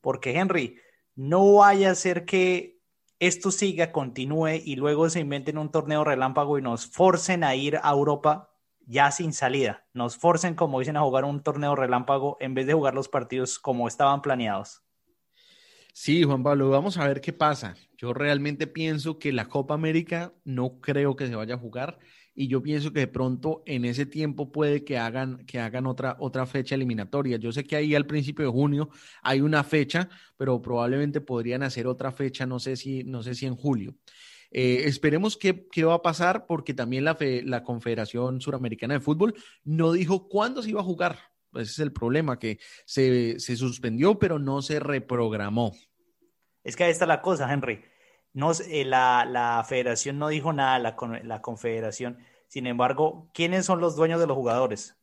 [0.00, 0.78] porque Henry,
[1.14, 2.80] no vaya a ser que
[3.18, 7.78] esto siga, continúe y luego se inventen un torneo relámpago y nos forcen a ir
[7.82, 8.50] a Europa
[8.86, 9.84] ya sin salida.
[9.92, 13.58] Nos forcen, como dicen, a jugar un torneo relámpago en vez de jugar los partidos
[13.58, 14.82] como estaban planeados.
[15.92, 17.74] Sí, Juan Pablo, vamos a ver qué pasa.
[17.96, 21.98] Yo realmente pienso que la Copa América no creo que se vaya a jugar
[22.34, 26.16] y yo pienso que de pronto en ese tiempo puede que hagan, que hagan otra,
[26.20, 27.36] otra fecha eliminatoria.
[27.36, 28.88] Yo sé que ahí al principio de junio
[29.22, 33.46] hay una fecha, pero probablemente podrían hacer otra fecha, no sé si, no sé si
[33.46, 33.94] en julio.
[34.52, 39.34] Eh, esperemos qué, qué, va a pasar porque también la, la Confederación Suramericana de Fútbol
[39.64, 41.29] no dijo cuándo se iba a jugar.
[41.54, 45.72] Ese es el problema, que se, se suspendió, pero no se reprogramó.
[46.62, 47.84] Es que ahí está la cosa, Henry.
[48.32, 52.18] No, eh, la, la, federación no dijo nada, la, la confederación.
[52.46, 54.96] Sin embargo, ¿quiénes son los dueños de los jugadores?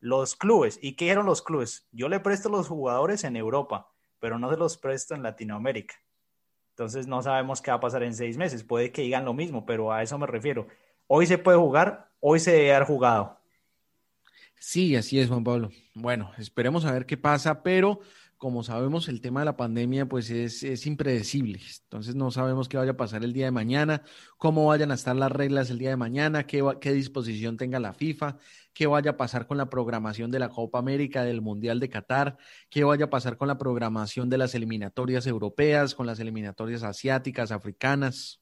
[0.00, 0.78] Los clubes.
[0.80, 1.88] ¿Y qué eran los clubes?
[1.90, 5.96] Yo le presto los jugadores en Europa, pero no se los presto en Latinoamérica.
[6.70, 8.62] Entonces no sabemos qué va a pasar en seis meses.
[8.62, 10.68] Puede que digan lo mismo, pero a eso me refiero.
[11.08, 13.40] Hoy se puede jugar, hoy se debe haber jugado.
[14.60, 15.70] Sí, así es, Juan Pablo.
[15.94, 18.00] Bueno, esperemos a ver qué pasa, pero
[18.38, 21.60] como sabemos, el tema de la pandemia pues es, impredecible.
[21.82, 24.02] Entonces no sabemos qué vaya a pasar el día de mañana,
[24.36, 27.92] cómo vayan a estar las reglas el día de mañana, qué, qué disposición tenga la
[27.92, 28.38] FIFA,
[28.72, 32.38] qué vaya a pasar con la programación de la Copa América, del Mundial de Qatar,
[32.70, 37.50] qué vaya a pasar con la programación de las eliminatorias europeas, con las eliminatorias asiáticas,
[37.50, 38.40] africanas.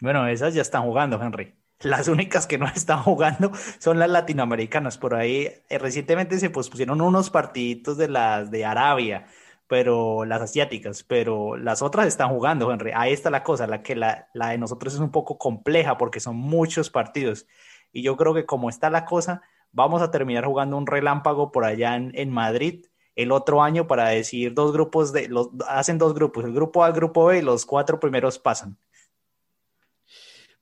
[0.00, 1.52] Bueno, esas ya están jugando, Henry.
[1.80, 4.98] Las únicas que no están jugando son las latinoamericanas.
[4.98, 9.26] Por ahí eh, recientemente se pusieron unos partiditos de las de Arabia,
[9.68, 12.92] pero las asiáticas, pero las otras están jugando, Henry.
[12.94, 16.20] Ahí está la cosa, la que la, la de nosotros es un poco compleja porque
[16.20, 17.46] son muchos partidos.
[17.92, 21.64] Y yo creo que como está la cosa, vamos a terminar jugando un relámpago por
[21.64, 26.14] allá en, en Madrid el otro año para decir dos grupos de los hacen dos
[26.14, 28.78] grupos, el grupo A, el grupo B y los cuatro primeros pasan.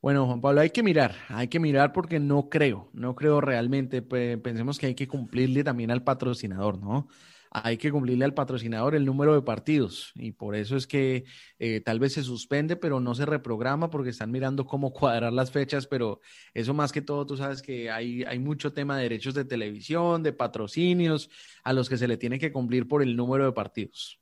[0.05, 4.03] Bueno, Juan Pablo, hay que mirar, hay que mirar porque no creo, no creo realmente.
[4.03, 7.09] Pensemos que hay que cumplirle también al patrocinador, ¿no?
[7.51, 11.25] Hay que cumplirle al patrocinador el número de partidos y por eso es que
[11.59, 15.51] eh, tal vez se suspende, pero no se reprograma porque están mirando cómo cuadrar las
[15.51, 16.21] fechas, pero
[16.53, 20.23] eso más que todo, tú sabes que hay, hay mucho tema de derechos de televisión,
[20.23, 21.31] de patrocinios,
[21.63, 24.21] a los que se le tiene que cumplir por el número de partidos.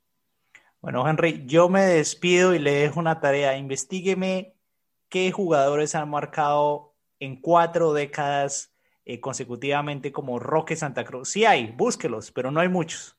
[0.79, 3.57] Bueno, Henry, yo me despido y le dejo una tarea.
[3.57, 4.52] Investígueme
[5.13, 8.73] qué jugadores han marcado en cuatro décadas
[9.05, 11.29] eh, consecutivamente como Roque Santa Cruz.
[11.29, 13.15] Sí hay, búsquelos, pero no hay muchos.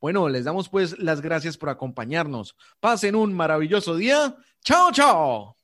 [0.00, 2.56] Bueno, les damos pues las gracias por acompañarnos.
[2.80, 4.34] Pasen un maravilloso día.
[4.62, 5.59] Chao, chao.